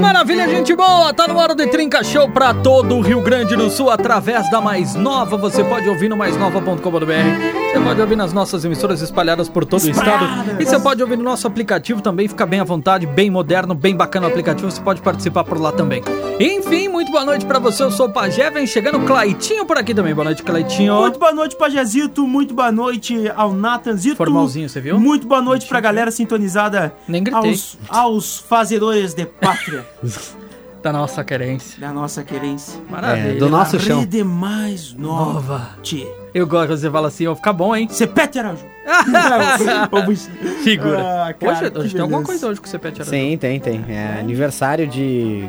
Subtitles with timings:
[0.00, 1.12] Maravilha, gente boa!
[1.12, 4.58] Tá no hora do Trinca Show pra todo o Rio Grande do Sul através da
[4.58, 5.36] Mais Nova.
[5.36, 6.80] Você pode ouvir no maisnova.com.br.
[6.80, 10.26] Você pode ouvir nas nossas emissoras espalhadas por todo o estado.
[10.58, 12.26] E você pode ouvir no nosso aplicativo também.
[12.26, 14.70] Fica bem à vontade, bem moderno, bem bacana o aplicativo.
[14.70, 16.02] Você pode participar por lá também.
[16.40, 17.82] Enfim, muito boa noite pra você.
[17.82, 18.50] Eu sou o Pajé.
[18.50, 20.14] Vem chegando Claitinho por aqui também.
[20.14, 20.94] Boa noite, Claitinho.
[20.96, 22.26] Muito boa noite, Pajezito.
[22.26, 24.16] Muito boa noite ao Natanzito.
[24.16, 24.98] Formalzinho, você viu?
[24.98, 27.50] Muito boa noite pra galera sintonizada Nem gritei.
[27.50, 29.89] aos, aos fazedores de pátria
[30.82, 31.78] Da nossa querência.
[31.78, 32.80] da nossa querência.
[32.88, 33.32] Maravilha.
[33.32, 34.00] É, do nosso A chão.
[34.00, 35.32] rede mais nova.
[35.34, 35.70] Nova.
[35.82, 36.08] Tchê.
[36.32, 37.86] Eu gosto quando você fala assim, ó, fica bom, hein?
[37.90, 38.64] Cepete Araju.
[40.64, 41.26] Figura.
[41.26, 43.84] Ah, cara, hoje hoje tem alguma coisa hoje que você pede Sim, tem, tem.
[43.88, 45.44] É aniversário de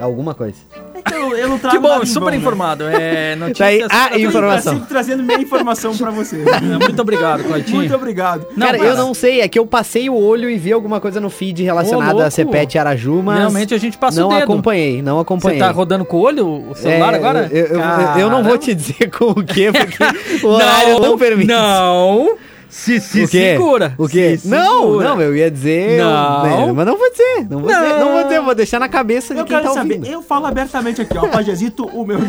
[0.00, 0.58] alguma coisa.
[1.04, 2.36] Que eu, eu não trago Que bom, super vão, né?
[2.36, 2.84] informado.
[2.88, 4.72] É, notícias Daí, ah, super- Eu tô Informação.
[4.72, 6.36] sempre trazendo minha informação pra você.
[6.80, 7.76] Muito obrigado, Claitinho.
[7.76, 8.46] Muito obrigado.
[8.56, 11.00] Não, Cara, mas- eu não sei, é que eu passei o olho e vi alguma
[11.00, 12.26] coisa no feed Ô, relacionada louco.
[12.26, 14.42] a Cepete Araju, mas Realmente a gente passa não o dedo.
[14.44, 15.58] acompanhei, não Você acompanhei.
[15.58, 17.48] tá rodando com o olho, o celular É, agora?
[17.52, 17.80] Eu, eu-
[18.20, 19.98] eu- não vou te dizer com o que, porque
[20.44, 21.48] o horário não, permite.
[21.48, 22.36] Não,
[22.74, 23.52] se, se o quê?
[23.52, 23.94] segura.
[23.96, 24.36] O quê?
[24.36, 25.08] Se Não, segura.
[25.10, 25.98] não, eu ia dizer.
[26.00, 26.42] Não.
[26.66, 27.46] né, mas não vou dizer.
[27.48, 27.80] Não vou Não.
[27.82, 29.94] dizer, não vou dizer, eu vou deixar na cabeça de Eu quem quero tá saber,
[29.94, 30.12] ouvindo.
[30.12, 31.28] eu falo abertamente aqui, ó.
[31.28, 32.18] Pajezito, o meu.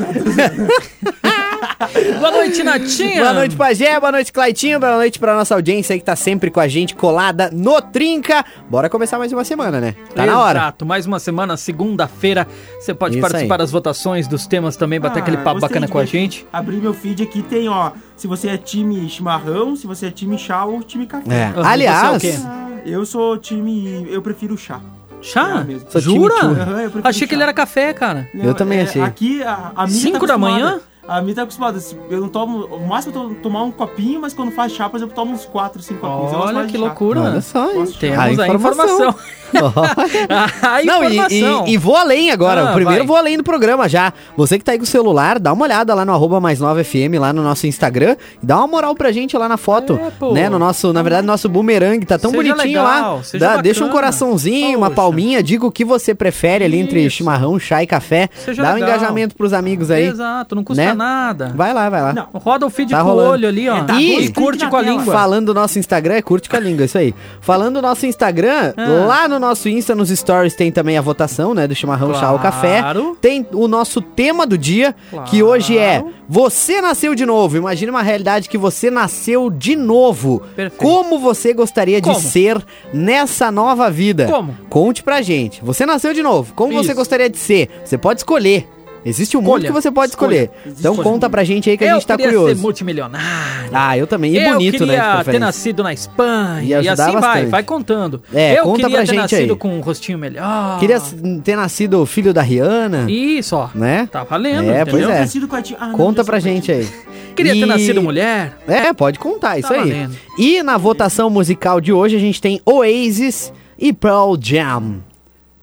[2.20, 3.22] Boa noite, Natinha.
[3.22, 6.50] Boa noite, Pajé, boa noite, Claitinho, boa noite pra nossa audiência aí que tá sempre
[6.50, 8.46] com a gente colada no Trinca.
[8.70, 9.96] Bora começar mais uma semana, né?
[10.14, 10.60] Tá na hora.
[10.60, 12.48] Exato, mais uma semana, segunda-feira.
[12.80, 13.60] Você pode Isso participar aí.
[13.60, 16.46] das votações, dos temas também, bater Ah, aquele papo bacana com a gente.
[16.52, 17.92] Abrir meu feed aqui, tem, ó.
[18.16, 21.34] Se você é time chimarrão, se você é time chá ou time café.
[21.34, 21.54] É.
[21.64, 22.36] Aliás, é?
[22.46, 24.08] Ah, eu sou time.
[24.10, 24.80] Eu prefiro chá.
[25.22, 25.66] Chá?
[25.94, 26.36] É Jura?
[26.36, 28.30] prefiro Achei que ele era café, cara.
[28.34, 29.02] Não, Eu também é, achei.
[29.02, 30.80] Aqui a, a minha Cinco tá da manhã?
[31.08, 31.80] A minha tá acostumada.
[31.80, 32.66] Se Eu não tomo.
[32.66, 35.34] O máximo eu tô, tomar um copinho, mas quando faz chá, por exemplo, eu tomo
[35.34, 36.24] uns 4, 5 copinhos.
[36.32, 37.22] Eu gosto Olha mais que loucura.
[37.22, 37.86] olha só, hein?
[38.00, 39.10] Temos A a informação.
[39.10, 39.16] a
[40.84, 41.68] Não, e, informação.
[41.68, 42.70] e- e vou além agora.
[42.70, 43.08] Ah, Primeiro vai.
[43.08, 44.12] vou além do programa já.
[44.36, 46.84] Você que tá aí com o celular, dá uma olhada lá no arroba mais nova
[46.84, 48.16] FM, lá no nosso Instagram.
[48.42, 49.94] E dá uma moral pra gente lá na foto.
[50.22, 50.50] É, né?
[50.50, 53.24] No nosso, na verdade, nosso boomerang tá tão Seja bonitinho legal, lá.
[53.24, 54.96] seja Dá- deixa um coraçãozinho, uma Poxa.
[55.02, 55.44] palminha.
[55.44, 57.18] Diga o que você prefere ali entre Isso.
[57.18, 58.30] chimarrão, chá e café.
[58.34, 58.90] Seja dá um legal.
[58.90, 60.08] engajamento pros amigos aí.
[60.08, 60.95] Exato, não custa né?
[60.96, 61.52] Nada.
[61.56, 62.14] Vai lá, vai lá.
[62.14, 62.28] Não.
[62.34, 63.30] Roda o feed Tá com rolando.
[63.30, 63.78] o olho ali, ó.
[63.78, 65.14] É, tá E- e curte com a língua.
[65.14, 67.14] Falando do nosso Instagram, é curte com a língua, isso aí.
[67.42, 69.06] Falando do nosso Instagram, Ah.
[69.08, 71.68] lá no nosso Insta, nos stories, tem também a votação, né?
[71.68, 72.80] Do chimarrão, chá ou café.
[72.82, 73.18] Claro.
[73.20, 75.30] Tem o nosso tema do dia, Claro.
[75.30, 77.56] que hoje é Você nasceu de novo.
[77.56, 80.42] Imagina uma realidade que você nasceu de novo.
[80.56, 80.82] Perfeito.
[80.82, 82.16] Como você gostaria Como?
[82.16, 84.26] de ser nessa nova vida?
[84.26, 84.56] Como?
[84.68, 85.64] Conte pra gente.
[85.64, 86.52] Você nasceu de novo.
[86.56, 86.96] Como você Isso.
[86.96, 87.70] gostaria de ser?
[87.86, 88.68] Você pode escolher.
[89.06, 89.68] Existe um mundo Escolha.
[89.68, 90.36] que você pode Escolha.
[90.44, 90.74] escolher.
[90.80, 91.30] Então conta mundo.
[91.30, 92.56] pra gente aí que a eu gente tá queria curioso.
[92.56, 93.70] ser multimilionário.
[93.72, 94.34] Ah, eu também.
[94.34, 94.94] E eu bonito, queria né?
[94.94, 95.40] de ter preferência.
[95.40, 96.62] nascido na Espanha.
[96.64, 97.50] E, ajudar assim vai, bastante.
[97.50, 98.24] vai contando.
[98.34, 99.60] É, eu conta queria pra ter gente nascido aí.
[99.60, 100.80] com um rostinho melhor.
[100.80, 101.00] Queria
[101.44, 103.70] ter nascido filho da Rihanna, Isso, ó.
[103.76, 104.10] né?
[104.12, 104.88] Tá valendo, É, entendeu?
[104.90, 105.20] pois Eu é.
[105.20, 106.88] nascido com a tia- Ah, Conta eu pra gente aí.
[107.36, 108.58] Queria ter E- nascido mulher.
[108.68, 109.82] É, pode contar, isso Tá aí.
[109.92, 110.16] valendo.
[110.40, 114.96] E na votação musical de hoje a gente tem Oasis e Pearl Jam.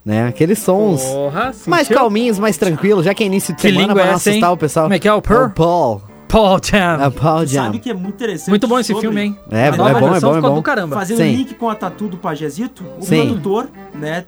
[0.05, 0.27] Né?
[0.27, 4.03] Aqueles sons Porra, mais calminhos, mais tranquilos, já que é início de Que semana pra
[4.03, 4.33] é não essa, hein?
[4.35, 4.85] assustar o pessoal.
[4.85, 5.49] Como é que é o Pearl?
[5.51, 6.01] Paul.
[6.27, 6.99] Paul Jam.
[6.99, 7.63] É Pearl Jam.
[7.65, 8.49] Sabe que é muito interessante.
[8.49, 9.39] Muito bom esse sobre- filme, hein?
[9.51, 10.55] É, A é nova bom, é versão bom, é bom.
[10.55, 10.95] do caramba.
[10.95, 11.35] Fazendo Sim.
[11.35, 13.27] link com a tatu do Pajezito, o Sim.
[13.27, 14.25] produtor, né,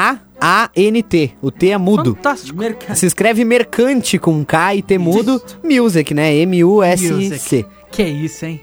[0.00, 1.32] M-E-R-K-A-N-T.
[1.42, 2.14] O T é mudo.
[2.14, 2.58] Fantástico.
[2.58, 2.96] Mercado.
[2.96, 6.34] Se escreve mercante com K e T mudo, music, né?
[6.34, 7.64] M-U-S-C.
[7.90, 8.60] Que é isso, hein?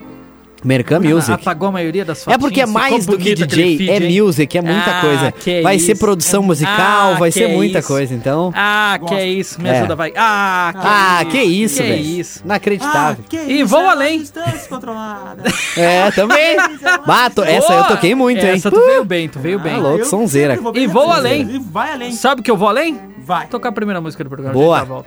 [0.63, 1.31] Merchan Music.
[1.33, 2.41] Apagou a maioria das É fotinhas.
[2.41, 4.21] porque é mais do que DJ, feed, é hein?
[4.21, 5.31] music, é muita Ah, coisa.
[5.31, 6.01] que Vai ser isso.
[6.01, 7.87] produção musical, Ah, vai ser que muita isso.
[7.87, 8.51] coisa, então.
[8.55, 9.15] Ah, Gosto.
[9.15, 9.77] que isso, me É.
[9.79, 10.11] ajuda, vai.
[10.15, 12.01] Ah, que Ah, que isso, que velho.
[12.03, 12.41] isso.
[12.43, 13.23] Inacreditável.
[13.29, 14.19] que E isso, vou é além.
[14.19, 15.43] distância controlada.
[15.77, 16.57] É, também.
[17.05, 18.53] Bato, essa eu toquei muito, hein?
[18.55, 19.77] Essa tu veio bem, tu veio Ah, bem.
[19.79, 20.55] louco, Eu sonzeira.
[20.71, 21.41] bem E vou além.
[21.49, 22.11] E vai além.
[22.13, 22.99] Sabe que eu vou além?
[23.19, 23.41] Vai.
[23.41, 24.53] Vou tocar a primeira música do programa.
[24.53, 25.05] Boa.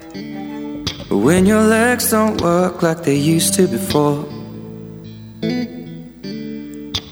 [1.10, 4.24] When your legs don't work like they used to before.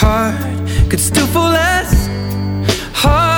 [0.00, 2.06] heart could still fall as
[2.94, 3.37] hard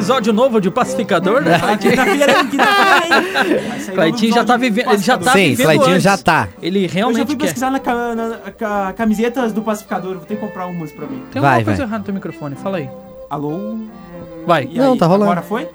[0.00, 1.58] episódio novo de Pacificador, né?
[3.94, 6.02] Claitinho novo já tá vivendo, do ele já tá Sim, vivendo Claitinho antes.
[6.02, 6.48] já tá.
[6.62, 7.42] Ele Eu já realmente fui quer.
[7.44, 11.22] pesquisar na, na- ca- camisetas do pacificador, vou ter que comprar umas pra mim.
[11.32, 11.86] Tem Vai, alguma coisa vai.
[11.86, 12.88] errada no teu microfone, fala aí.
[13.28, 13.76] Alô?
[14.46, 15.30] Vai, E Não, aí, tá rolando.
[15.30, 15.68] Agora foi?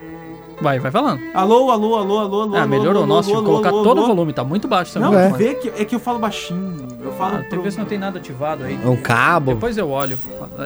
[0.62, 1.20] Vai, vai falando.
[1.34, 2.56] Alô, alô, alô, alô, alô.
[2.56, 3.04] Ah, alô, melhorou.
[3.04, 4.08] alô, Nossa, alô, deixa eu colocar alô, todo o alô.
[4.08, 5.12] volume, tá muito baixo também.
[5.12, 5.30] Não, É.
[5.32, 6.88] vê que, é que eu falo baixinho.
[7.04, 7.38] Eu falo.
[7.38, 8.80] Ah, tem vezes que não tem nada ativado aí.
[8.86, 9.54] Um cabo.
[9.54, 10.18] Depois eu olho.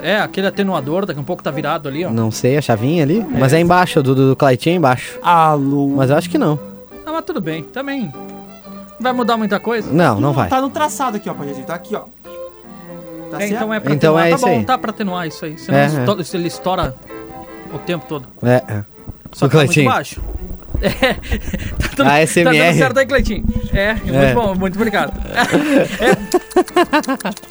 [0.01, 2.10] É, aquele atenuador, daqui a um pouco tá virado ali, ó.
[2.10, 3.25] Não sei, a chavinha ali.
[3.29, 5.19] Mas é embaixo, do, do Claitinho é embaixo.
[5.22, 5.89] Alô.
[5.96, 6.58] Mas eu acho que não.
[7.05, 8.12] Ah, mas tudo bem, também.
[9.01, 9.91] Vai mudar muita coisa?
[9.91, 10.50] Não, não vai.
[10.50, 12.01] Tá no traçado aqui, ó, pode Tá aqui, ó.
[13.31, 13.53] Tá É, certo?
[13.53, 14.25] então é pra Então atenuar.
[14.27, 14.63] é tá isso bom, aí.
[14.65, 15.58] tá pra atenuar isso aí.
[15.58, 16.96] Senão É, esto- se ele estoura
[17.74, 18.25] o tempo todo.
[18.43, 18.84] É, é.
[19.31, 19.89] Só que tá muito Cleitinho.
[19.91, 20.21] baixo.
[20.81, 22.74] É, tá tudo, A tá dando ASMR.
[22.77, 23.43] certo aí, Cleitinho.
[23.74, 24.33] É, muito É.
[24.33, 25.12] bom, muito obrigado.
[26.00, 26.15] É.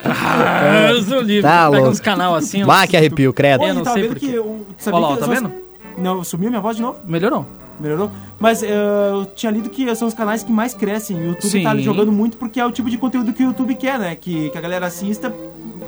[0.05, 1.43] Ah, eu sou livre.
[1.43, 1.91] Tá Pega louco.
[1.93, 2.67] uns canal assim, ó.
[2.67, 3.65] Vá que arrepio, credo.
[3.65, 4.27] Eu não sei vendo por quê.
[4.29, 4.35] que.
[4.35, 5.53] Eu, sabia Olha lá, tá os- vendo?
[5.99, 7.01] Não, sumiu minha voz de novo?
[7.07, 7.47] Melhorou.
[7.81, 8.11] Melhorou?
[8.41, 8.69] Mas eh,
[9.13, 11.17] eu tinha lido que são os canais que mais crescem.
[11.17, 11.83] O YouTube tá Sim.
[11.83, 14.15] jogando muito porque é o tipo de conteúdo que o YouTube quer, né?
[14.17, 15.33] Que, que a galera assista,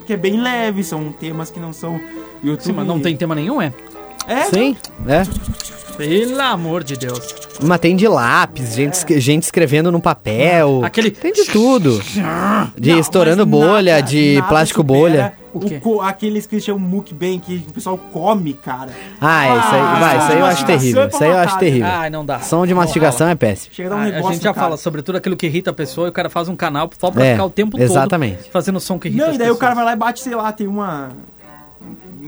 [0.07, 2.01] que é bem leve, são temas que não são.
[2.45, 2.63] YouTube...
[2.65, 3.73] Sim, mas não tem tema nenhum, é?
[4.31, 4.43] É?
[4.45, 4.77] Sim,
[5.09, 5.23] é.
[5.97, 7.35] Pelo amor de Deus.
[7.63, 10.81] Mas tem de lápis, gente, escre- gente escrevendo no papel.
[10.83, 11.11] Aquele.
[11.11, 12.01] Tem de tudo.
[12.79, 15.35] De Não, estourando bolha, nada- de nada plástico bolha.
[15.53, 15.61] O
[15.97, 18.91] O aqueles que chamam mukbang, que o pessoal come, cara.
[19.21, 21.03] Ah, isso aí, Ah, vai, isso aí eu acho mastigação terrível.
[21.03, 21.89] é Isso aí eu acho terrível.
[21.91, 22.39] Ai, não dá.
[22.39, 23.75] Som de mastigação é péssimo.
[23.75, 24.65] Chega a dar um Ah, negócio a gente já cara.
[24.67, 27.11] fala sobre tudo aquilo que irrita a pessoa e o cara faz um canal só
[27.11, 28.45] pra É, ficar o tempo exatamente.
[28.45, 29.77] todo fazendo som que irrita Não, as e daí o cara pessoas.
[29.77, 31.09] vai lá e bate, sei lá, tem uma.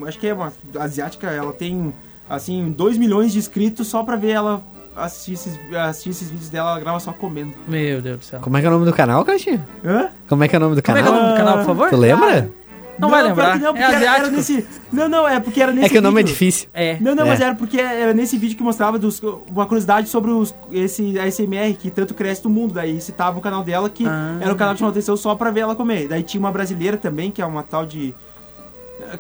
[0.07, 1.93] Acho que é uma asiática, ela tem,
[2.29, 4.63] assim, 2 milhões de inscritos só pra ver ela
[4.95, 7.53] assistir esses, assistir esses vídeos dela, ela grava só comendo.
[7.67, 8.41] Meu Deus do céu.
[8.41, 9.67] Como é que é o nome do canal, Caixinha?
[9.85, 10.09] Hã?
[10.29, 11.27] Como é que é o nome do Como é que é o canal?
[11.29, 11.89] nome do canal, por favor?
[11.91, 12.51] Tu lembra?
[12.99, 13.53] Não vai pior lembrar.
[13.55, 14.67] que Não, É porque era, nesse.
[14.93, 16.69] Não, não, é porque era nesse É que o nome é difícil.
[16.75, 16.99] É.
[17.01, 17.29] Não, não, É.
[17.31, 21.73] mas era porque era nesse vídeo que mostrava dos- uma curiosidade sobre os, esse ASMR
[21.73, 22.75] que tanto cresce no mundo.
[22.75, 24.37] Daí citava o canal dela que Ah.
[24.43, 26.07] era o canal que chamou atenção só pra ver ela comer.
[26.07, 28.15] Daí tinha uma brasileira também, que é uma tal de.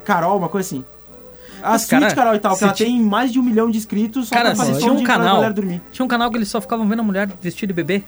[0.05, 0.85] Carol, uma coisa assim.
[1.63, 3.79] A Mas, cara, Carol e tal, que ela ti- tem mais de um milhão de
[3.79, 5.41] inscritos só Cara, pra fazer tinha um canal.
[5.93, 8.03] Tinha um canal que eles só ficavam vendo a mulher vestida de bebê.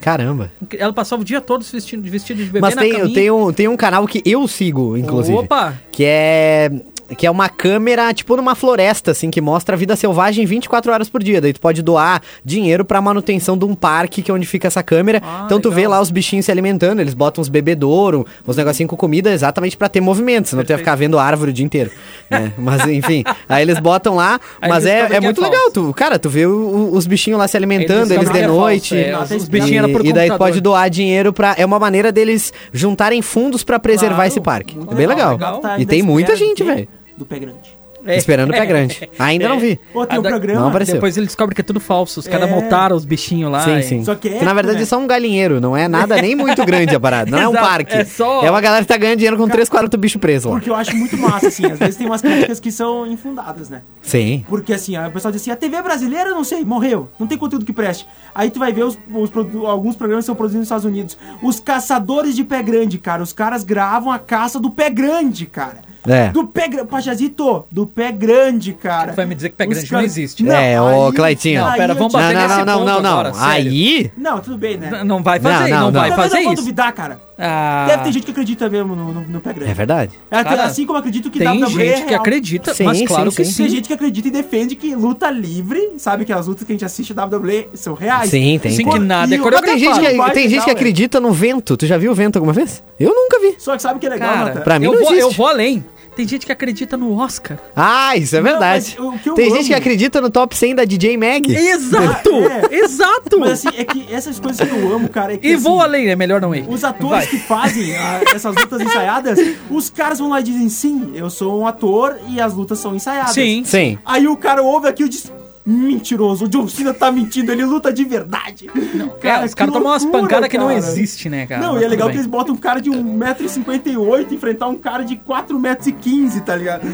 [0.00, 0.50] Caramba.
[0.78, 3.14] Ela passava o dia todo se vestindo, vestido de bebê Mas na tem, caminha.
[3.14, 5.36] tem, um, tem um canal que eu sigo, inclusive.
[5.36, 5.74] Opa!
[5.92, 6.70] Que é.
[7.16, 11.08] Que é uma câmera, tipo, numa floresta, assim, que mostra a vida selvagem 24 horas
[11.08, 11.40] por dia.
[11.40, 14.82] Daí tu pode doar dinheiro pra manutenção de um parque, que é onde fica essa
[14.82, 15.22] câmera.
[15.24, 18.90] Ah, então tu vê lá os bichinhos se alimentando, eles botam uns bebedouro, uns negocinhos
[18.90, 20.84] com comida exatamente pra ter movimento, senão tu ia Perfeito.
[20.84, 21.90] ficar vendo árvore o dia inteiro.
[22.30, 22.52] né?
[22.58, 25.50] Mas enfim, aí eles botam lá, Aí mas é, é é muito falso.
[25.56, 25.70] legal.
[25.70, 28.52] Tu, cara, tu vê o- o- os bichinhos lá se alimentando, eles descobrem de é
[28.52, 28.96] noite.
[28.96, 30.38] é, Nada os, os e- bichinhos por e daí tu computador.
[30.38, 31.54] pode doar dinheiro pra.
[31.56, 34.76] É uma maneira deles juntarem fundos pra preservar Claro, esse parque.
[34.90, 35.32] É bem legal.
[35.32, 35.58] legal.
[35.60, 36.86] Tá E tem muita gente, velho.
[37.18, 37.76] Do pé grande.
[38.06, 38.16] É.
[38.16, 39.10] Esperando o pé grande.
[39.18, 39.76] Ainda não vi.
[39.92, 40.60] Ou tem um da- programa.
[40.60, 40.94] Não apareceu.
[40.94, 42.20] Depois ele descobre que é tudo falso.
[42.20, 42.52] Os caras É.
[42.52, 43.64] montaram os bichinhos lá.
[43.64, 44.04] Sim, e- sim.
[44.04, 46.64] Só que é na verdade épico, é só um galinheiro, não é nada nem muito
[46.64, 47.28] grande a parada.
[47.28, 47.92] Não é um parque.
[47.92, 50.52] é só- É uma galera que tá ganhando dinheiro com 3, 4 bichos presos lá.
[50.58, 51.66] Porque eu acho muito massa, assim.
[51.66, 53.82] Às vezes tem umas críticas que são infundadas, né?
[54.00, 54.44] Sim.
[54.48, 57.08] Porque assim, o pessoal diz assim, a TV brasileira, não sei, morreu.
[57.18, 58.06] Não tem conteúdo que preste.
[58.32, 61.18] Aí tu vai ver os, os produ- alguns programas que são produzidos nos Estados Unidos.
[61.42, 63.24] Os caçadores de pé grande, cara.
[63.24, 65.87] Os caras gravam a caça do pé grande, cara.
[66.08, 66.28] É.
[66.30, 66.88] Do pé grande.
[66.88, 69.12] Pajazito, do pé grande, cara.
[69.12, 70.42] Tu vai me dizer que pé Os grande caras- não existe.
[70.42, 71.64] Não, É, ô, Claitinho.
[71.64, 73.10] Não, pera, vamos te- Não, bater não, nesse não, não, ponto não, não.
[73.20, 73.70] agora, sério.
[73.72, 74.12] Aí.
[74.16, 74.88] Não, tudo bem, né?
[74.90, 76.16] N- Não vai fazer, Não, não, não, vai não.
[76.16, 76.62] Mas eu fazer vou isso.
[76.62, 77.20] duvidar, cara.
[77.40, 79.70] Ah, Deve ter gente que acredita mesmo no, no, no pé grande.
[79.70, 80.18] É verdade.
[80.28, 83.30] É, Cara, assim como acredito que tem WWE é gente que acredita, Sim, mas claro
[83.30, 83.52] sim, que sim.
[83.52, 83.62] sim.
[83.62, 86.74] Tem gente que acredita e defende que luta livre, sabe que as lutas que a
[86.74, 88.28] gente assiste WWE são reais.
[88.30, 88.72] Sim, tem.
[88.72, 90.28] Sim, que nada é o- Mas tem gente, coreografado.
[90.30, 91.76] que, tem gente que acredita no vento.
[91.76, 92.82] Tu já viu o vento alguma vez?
[92.98, 93.54] Eu nunca vi.
[93.58, 94.60] Só que sabe o que é legal, Cara?
[94.62, 95.22] Pra mim eu não vou, existe.
[95.22, 95.84] eu vou além.
[96.18, 97.58] Tem gente que acredita no Oscar.
[97.76, 98.96] Ah, isso é Não, verdade.
[98.98, 101.48] mas o que eu Tem amo- gente que acredita no top 100 da DJ Mag.
[101.54, 102.30] Exato!
[102.72, 102.74] É.
[102.76, 103.38] Exato!
[103.38, 105.80] Mas assim, é que essas coisas que eu amo, cara, é que e assim, vou
[105.80, 106.64] além, é melhor não ir.
[106.68, 107.26] Os atores Vai.
[107.28, 109.38] que fazem ah, essas lutas ensaiadas,
[109.70, 112.96] os caras vão lá e dizem, sim, eu sou um ator e as lutas são
[112.96, 113.32] ensaiadas.
[113.34, 113.62] Sim.
[113.64, 113.96] Sim.
[114.04, 115.32] Aí o cara ouve aqui e diz,
[115.68, 118.70] mentiroso, o John Cena tá mentindo, ele luta de verdade.
[118.94, 121.60] Não, Cara, os caras tomam umas pancadas que não existem, né, cara?
[121.60, 122.14] Não, Mas e é legal bem.
[122.14, 126.88] que eles botam um cara de 1,58m enfrentar um cara de 4,15m, tá ligado?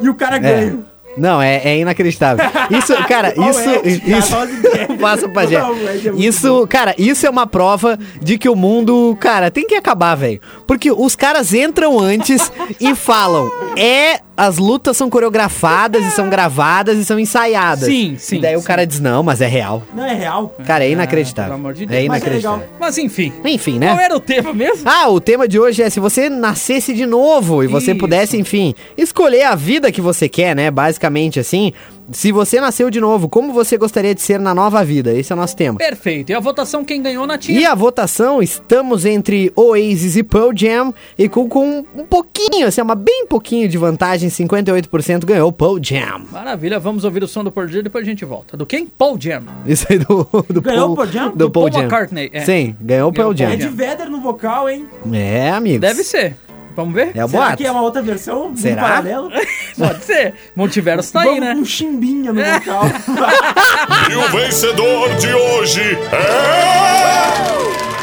[0.00, 0.78] E o cara ganha.
[1.16, 2.44] Não, é, é inacreditável.
[2.70, 3.70] Isso, cara, isso.
[3.84, 5.00] Ed, cara, isso ideias.
[5.00, 6.08] Passa pra gente.
[6.08, 10.16] É Isso, cara, isso é uma prova de que o mundo, cara, tem que acabar,
[10.16, 10.40] velho.
[10.66, 12.50] Porque os caras entram antes
[12.80, 17.84] e falam: é as lutas são coreografadas e são gravadas e são ensaiadas.
[17.88, 18.66] Sim, sim, E daí o sim.
[18.66, 19.82] cara diz, não, mas é real.
[19.94, 20.54] Não é real.
[20.66, 21.54] Cara, é pelo inacreditável.
[21.54, 21.90] amor de É Deus.
[21.90, 22.58] Mas é inacreditável.
[22.58, 22.76] legal.
[22.80, 23.32] Mas enfim.
[23.44, 24.04] Enfim, Qual né?
[24.04, 24.82] era o tema mesmo?
[24.88, 28.00] Ah, o tema de hoje é se você nascesse de novo e você Isso.
[28.00, 30.70] pudesse, enfim, escolher a vida que você quer, né?
[30.70, 31.72] Basicamente assim.
[32.12, 35.12] Se você nasceu de novo, como você gostaria de ser na nova vida?
[35.12, 35.78] Esse é o nosso tema.
[35.78, 36.30] Perfeito.
[36.30, 37.58] E a votação, quem ganhou na tinha?
[37.58, 42.80] E a votação, estamos entre Oasis e Pearl Jam, e com, com um pouquinho, assim,
[42.82, 46.24] uma bem pouquinho de vantagem, 58% ganhou Pearl Jam.
[46.30, 48.56] Maravilha, vamos ouvir o som do Paul Jam e depois a gente volta.
[48.56, 48.86] Do quem?
[48.86, 49.42] Paul Jam.
[49.66, 51.30] Isso aí do, do Ganhou o Paul, Pearl Jam?
[51.30, 51.82] Do Do Paul, Paul Jam.
[51.82, 52.40] McCartney, é.
[52.44, 53.48] Sim, ganhou o Pearl Jam.
[53.48, 54.86] Paul Ed Vedder no vocal, hein?
[55.12, 55.80] É, amigos.
[55.80, 56.36] Deve ser.
[56.76, 57.12] Vamos ver?
[57.14, 57.56] É o Será boato.
[57.56, 58.48] que é uma outra versão?
[58.48, 58.82] Um Será?
[58.82, 59.30] paralelo?
[59.78, 60.34] Pode ser.
[60.56, 61.54] Multiverso tá aí, Vamos né?
[61.54, 62.58] com chimbinha no É.
[62.58, 62.84] vocal.
[64.10, 67.93] E o vencedor de hoje é.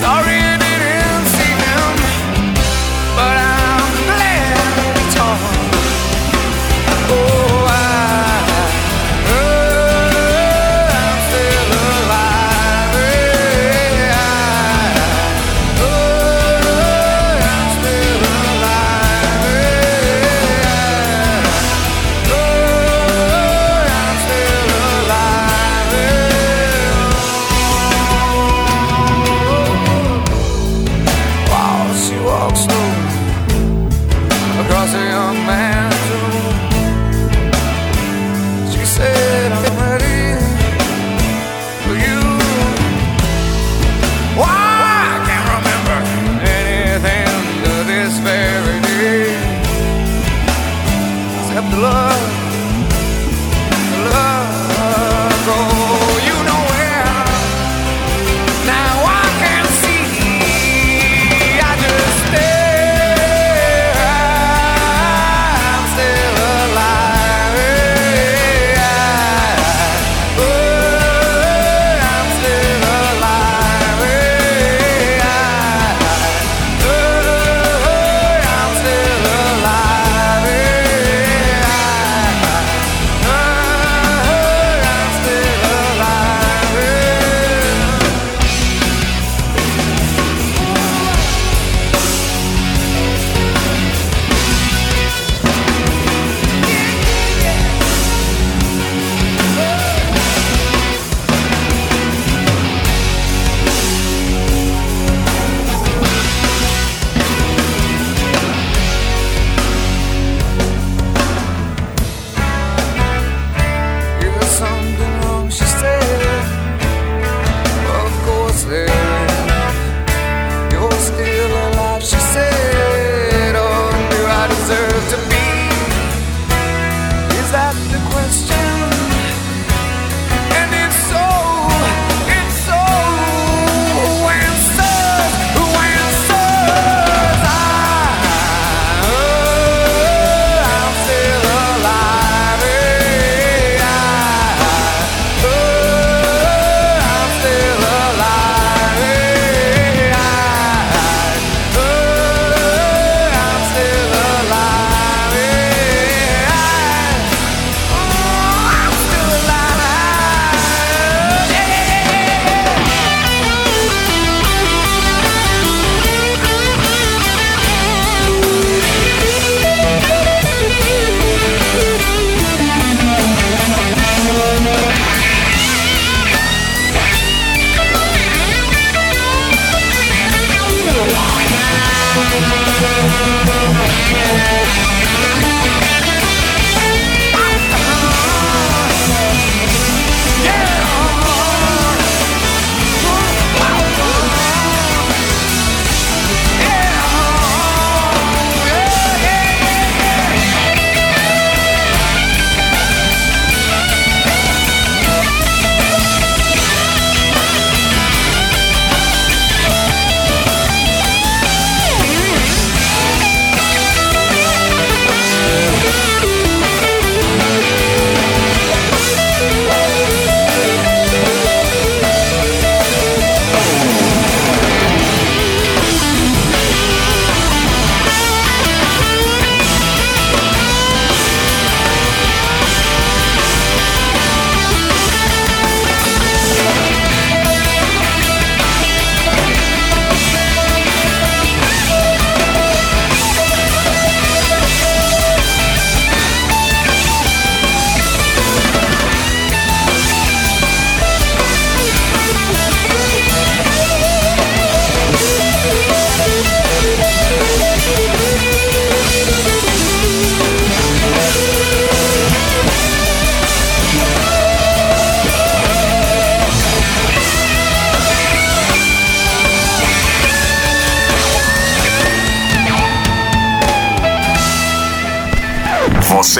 [0.00, 0.39] Sorry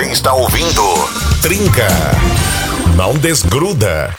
[0.01, 0.83] Você está ouvindo
[1.43, 1.87] Trinca.
[2.97, 4.17] Não desgruda.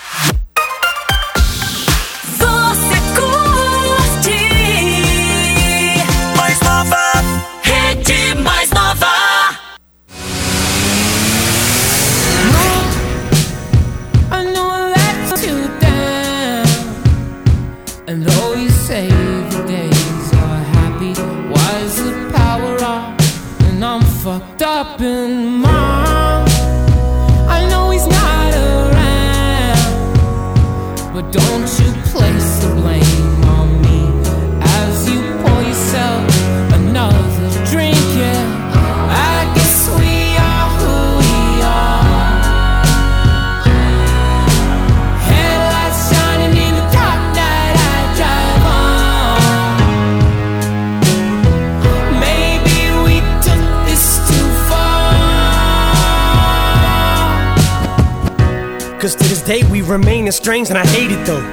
[60.42, 61.46] Estranged and I hate it though.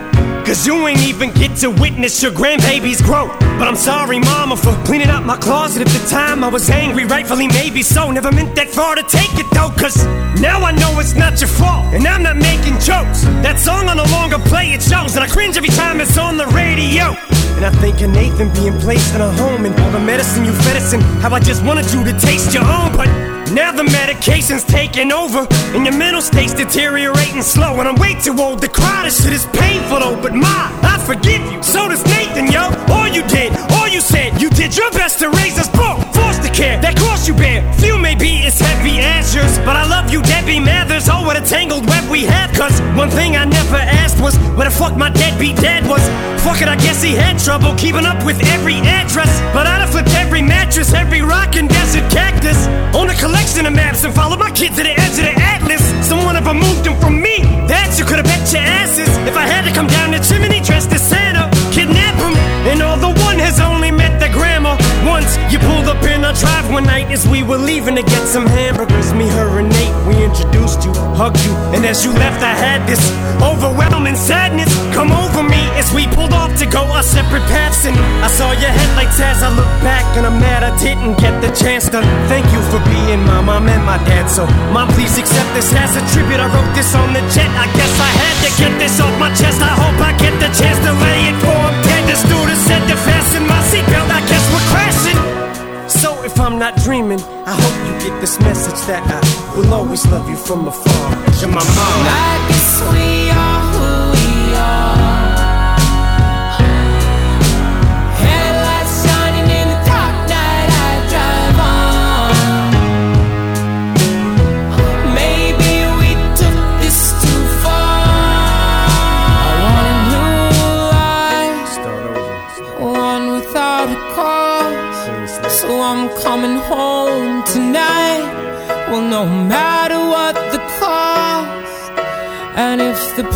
[0.47, 3.39] Cause you ain't even get to witness your grandbaby's growth.
[3.61, 6.43] But I'm sorry, mama, for cleaning out my closet at the time.
[6.43, 8.11] I was angry, rightfully, maybe so.
[8.11, 9.69] Never meant that far to take it though.
[9.77, 9.97] Cause
[10.41, 11.85] now I know it's not your fault.
[11.93, 13.29] And I'm not making jokes.
[13.45, 15.17] That song I no longer play, it shows.
[15.17, 17.13] And I cringe every time it's on the radio.
[17.61, 20.53] And I think of Nathan being placed in a home and all the medicine you
[20.65, 22.97] fed us and how I just wanted you to taste your own.
[22.97, 27.79] But now the medication's taking over and your mental state's deteriorating slow.
[27.81, 29.05] And I'm way too old to cry.
[29.05, 30.21] This shit is painful though.
[30.21, 31.63] But ma, I forgive you.
[31.63, 32.71] So does Nathan, yo.
[32.93, 36.08] All you did, all you said, you did your best to raise us both.
[36.49, 37.61] Foster care, that cross you bear.
[37.75, 41.09] Few may be as heavy as yours, but I love you, Debbie Mathers.
[41.09, 42.53] Oh, what a tangled web we have.
[42.55, 46.03] Cause one thing I never asked was where the fuck my deadbeat dad was.
[46.45, 49.29] Fuck it, I guess he had trouble keeping up with every address.
[49.53, 52.67] But I'd have flipped every mattress, every rock and desert cactus.
[52.95, 55.83] On a collection of maps and followed my kid to the edge of the atlas.
[56.07, 57.43] Someone ever moved them from me.
[57.69, 59.09] That you could have bet your asses.
[59.29, 62.35] If I had to come down the chimney dressed as Santa, kidnap him.
[62.71, 63.78] And all the one has only the
[65.09, 68.29] once, you pulled up in our drive one night as we were leaving to get
[68.29, 69.13] some hamburgers.
[69.15, 72.87] Me, her, and Nate, we introduced you, hugged you, and as you left, I had
[72.87, 73.01] this
[73.41, 77.87] overwhelming sadness come over me as we pulled off to go our separate paths.
[77.87, 81.41] And I saw your headlights as I looked back, and I'm mad I didn't get
[81.41, 84.29] the chance to thank you for being my mom and my dad.
[84.29, 84.45] So,
[84.75, 86.41] mom, please accept this as a tribute.
[86.41, 87.49] I wrote this on the jet.
[87.57, 89.63] I guess I had to get this off my chest.
[89.63, 89.88] I hope
[96.89, 99.21] dreaming, I hope you get this message that I
[99.55, 101.11] will always love you from afar.
[101.39, 102.01] You're my mom.
[102.09, 103.58] I guess we are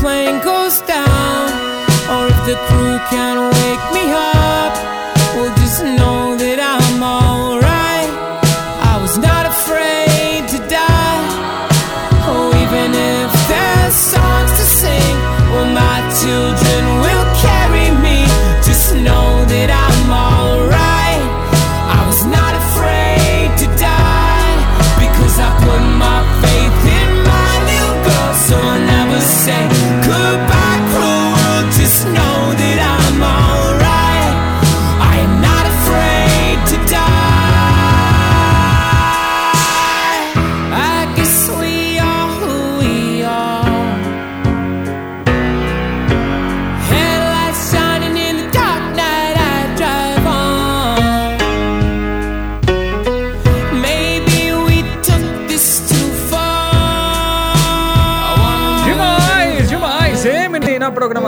[0.02, 1.48] plane goes down,
[2.10, 3.31] or if the crew can't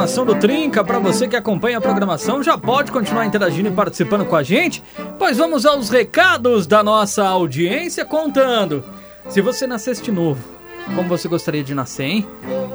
[0.05, 0.85] programação do Trinca.
[0.85, 4.83] Pra você que acompanha a programação, já pode continuar interagindo e participando com a gente,
[5.19, 8.85] pois vamos aos recados da nossa audiência contando.
[9.29, 10.43] Se você nascesse de novo,
[10.95, 12.27] como você gostaria de nascer, hein?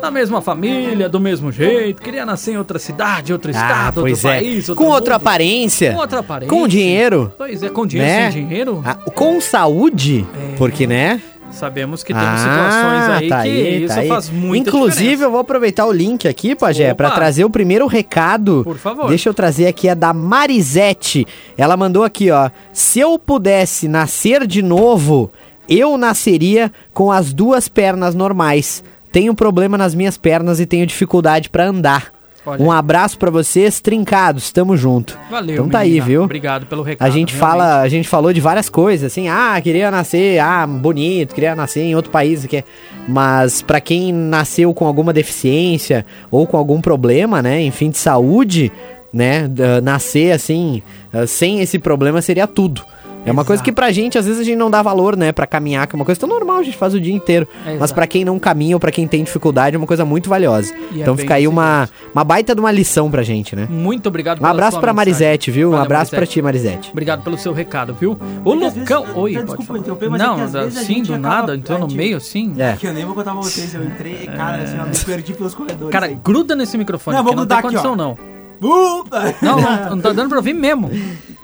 [0.02, 4.28] Na mesma família, do mesmo jeito, queria nascer em outra cidade, outro Ah, estado, outro
[4.28, 4.34] é.
[4.40, 5.22] país, outro Com outra mundo.
[5.22, 5.94] aparência.
[5.94, 6.50] Com outra aparência.
[6.58, 7.32] Com dinheiro.
[7.38, 8.32] Pois é, com dinheiro, né?
[8.32, 8.82] sem dinheiro.
[8.84, 10.56] Ah, com saúde, É.
[10.58, 11.22] porque, né?
[11.52, 14.08] Sabemos que temos situações aí tá que isso tá aí.
[14.08, 15.24] faz muita Inclusive, diferença.
[15.26, 16.96] eu vou aproveitar o link aqui, Pajé, Opa.
[16.96, 18.62] pra trazer o primeiro recado.
[18.64, 19.10] Por favor.
[19.10, 21.26] Deixa eu trazer aqui a da Marisete.
[21.58, 22.50] Ela mandou aqui, ó.
[22.72, 25.32] Se eu pudesse nascer de novo,
[25.72, 28.84] Eu nasceria com as duas pernas normais.
[29.12, 32.12] Tenho problema nas minhas pernas e tenho dificuldade pra andar.
[32.50, 32.64] Olha.
[32.64, 34.52] Um abraço pra vocês, trincados.
[34.52, 35.18] Tamo junto.
[35.30, 36.06] Valeu, Então tá aí, menina.
[36.06, 36.24] viu?
[36.24, 37.08] Obrigado pelo recado.
[37.08, 37.60] A gente realmente.
[37.64, 41.82] fala, a gente falou de várias coisas, assim, ah, queria nascer, ah, bonito, queria nascer
[41.82, 42.64] em outro país, que
[43.08, 48.72] mas pra quem nasceu com alguma deficiência ou com algum problema, né, enfim, de saúde,
[49.12, 49.50] né,
[49.82, 50.82] nascer assim,
[51.28, 52.84] sem esse problema seria tudo.
[53.26, 55.32] É uma coisa que pra gente, às vezes, a gente não dá valor, né?
[55.32, 57.48] Pra caminhar, que é uma coisa tão normal, a gente faz o dia inteiro.
[57.66, 60.30] É, Mas pra quem não caminha ou pra quem tem dificuldade, é uma coisa muito
[60.30, 60.74] valiosa.
[60.92, 63.68] E é então bem fica aí uma, uma baita de uma lição pra gente, né?
[63.70, 65.68] Muito obrigado Um abraço pra Marisete, viu?
[65.68, 66.34] Um Valeu, abraço pra Marisete.
[66.34, 66.90] ti, Marisete.
[66.92, 68.18] Obrigado pelo seu recado, viu?
[68.44, 69.02] O É que às Lucão.
[69.04, 71.30] vezes- Oi, desculpa interromper, mas é Não, que às vezes a assim, gente do acaba-
[71.36, 72.54] nada, entrou no meio assim.
[72.58, 72.74] É.
[72.78, 75.54] Que eu nem vou contar pra vocês, eu entrei, cara, assim, ó, me perdi pelos
[75.54, 75.92] corredores.
[75.92, 76.18] Cara, aí.
[76.24, 78.18] gruda nesse microfone, Não, porque vou não tem grudar aqui, condição, não.
[78.62, 79.04] Não,
[79.42, 80.90] não, não tá dando pra ouvir mesmo.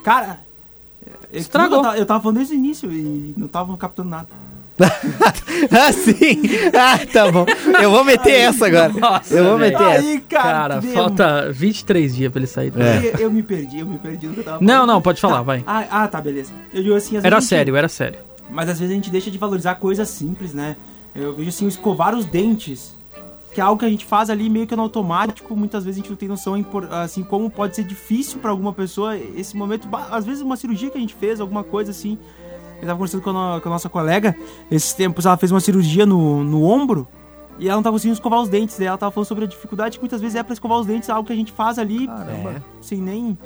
[0.04, 0.45] Cara, eu,
[1.38, 1.78] Estragou.
[1.78, 4.28] Eu tava, eu tava falando desde o início e não tava captando nada.
[5.72, 6.42] ah, sim!
[6.78, 7.46] Ah, tá bom.
[7.82, 8.92] Eu vou meter essa agora.
[8.92, 10.06] Nossa, eu vou meter essa.
[10.08, 12.74] Aí, cara, Cara, deu- falta 23 dias pra ele sair.
[12.76, 13.12] É.
[13.16, 14.88] Eu, eu me perdi, eu me perdi que eu tava Não, falando.
[14.88, 15.42] não, pode falar, Tá.
[15.44, 15.64] vai.
[15.66, 16.52] Ah, ah, tá, beleza.
[16.74, 18.20] Eu digo assim, Era gente- sério, era sério.
[18.50, 20.76] Mas às vezes a gente deixa de valorizar coisas simples, né?
[21.16, 22.96] Eu vejo assim, o escovar os dentes,
[23.56, 26.02] que é algo que a gente faz ali meio que no automático, muitas vezes a
[26.02, 26.56] gente não tem noção,
[26.92, 29.88] assim, como pode ser difícil pra alguma pessoa esse momento.
[30.12, 32.18] Às vezes uma cirurgia que a gente fez, alguma coisa assim.
[32.76, 34.36] Eu tava conversando com a, com a nossa colega,
[34.70, 37.08] esses tempos ela fez uma cirurgia no, no ombro,
[37.58, 39.98] e ela não tava conseguindo escovar os dentes, daí ela tava falando sobre a dificuldade
[40.00, 42.58] que muitas vezes é pra escovar os dentes, algo que a gente faz ali, É.
[42.58, 42.62] É.
[42.82, 43.38] sem nem...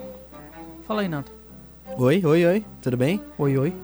[0.88, 1.32] Fala aí, Nato.
[1.96, 2.66] Oi, oi, oi.
[2.82, 3.22] Tudo bem?
[3.38, 3.76] Oi, oi.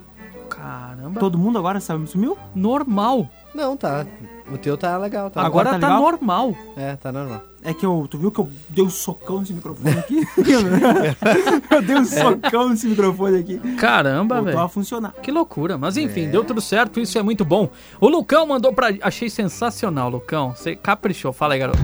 [0.50, 1.20] Caramba.
[1.20, 2.36] Todo mundo agora sabe, sumiu?
[2.56, 3.30] Normal.
[3.56, 4.06] Não, tá.
[4.52, 5.42] O teu tá legal, tá.
[5.42, 6.12] Agora, Agora tá, tá legal?
[6.12, 6.56] normal.
[6.76, 7.42] É, tá normal.
[7.64, 8.06] É que eu.
[8.12, 10.28] Tu viu que eu dei um socão nesse microfone aqui?
[11.72, 13.58] eu dei um socão nesse microfone aqui.
[13.78, 14.70] Caramba, Voltou a velho.
[14.70, 15.14] funcionar.
[15.14, 15.78] Que loucura.
[15.78, 17.70] Mas enfim, deu tudo certo, isso é muito bom.
[18.00, 18.90] O Lucão mandou pra.
[19.02, 20.54] Achei sensacional, Lucão.
[20.54, 21.32] Você caprichou.
[21.32, 21.80] Fala aí, garoto.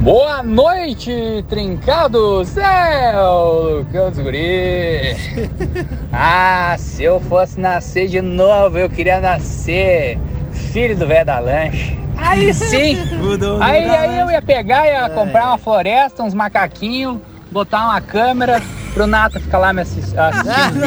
[0.00, 2.56] Boa noite, trincados!
[2.56, 4.18] É o Lucão dos.
[6.10, 10.18] Ah, se eu fosse nascer de novo, eu queria nascer
[10.52, 11.96] filho do velho da lanche.
[12.16, 12.96] Aí sim!
[13.16, 17.18] Mudou, Aí, aí eu ia pegar, ia comprar uma floresta, uns macaquinhos,
[17.50, 18.60] botar uma câmera
[18.92, 20.80] pro Nato ficar lá me assis- assistindo.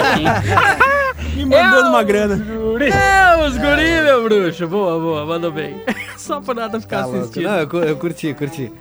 [1.38, 2.36] Me mandando uma grana.
[2.84, 4.68] É, os guri, meu bruxo.
[4.68, 5.82] Boa, boa, mandou bem.
[6.18, 7.20] Só por nada ficar Tá louco.
[7.22, 7.44] assistindo.
[7.48, 8.72] Não, eu, eu curti, curti.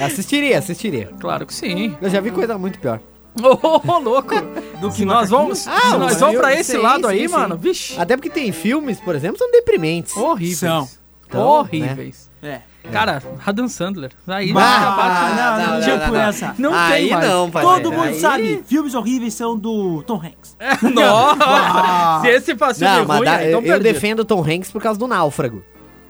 [0.00, 1.08] Assistiria, assistiria.
[1.20, 1.94] Claro que sim.
[2.02, 2.98] Eu já vi coisa muito pior.
[3.42, 4.34] Ô, ô, louco.
[4.80, 7.12] Do Se nós vamos, se Ah, nós mas vamos eu- pra esse sim, lado sim,
[7.14, 7.34] aí, sim.
[7.34, 7.98] mano, vixe.
[7.98, 10.16] Até porque tem filmes, por exemplo, são deprimentes.
[10.16, 10.58] Horríveis.
[10.58, 10.88] São.
[11.26, 12.30] Então, Horríveis.
[12.42, 12.60] É.
[12.92, 14.10] Cara, Adam Sandler.
[14.26, 16.20] Aí Ah, não, não, não, tipo não, não.
[16.20, 16.54] essa.
[16.58, 17.28] não Aí tem mais.
[17.28, 17.62] não, pai.
[17.62, 20.56] Todo mundo Aí- sabe, filmes horríveis são do Tom Hanks.
[20.92, 22.20] Nossa!
[22.22, 23.82] Se esse fosse Não, filme mas ruim, dá- aí, eu, então perdido.
[23.82, 25.62] defendo Tom Hanks por causa do Náufrago.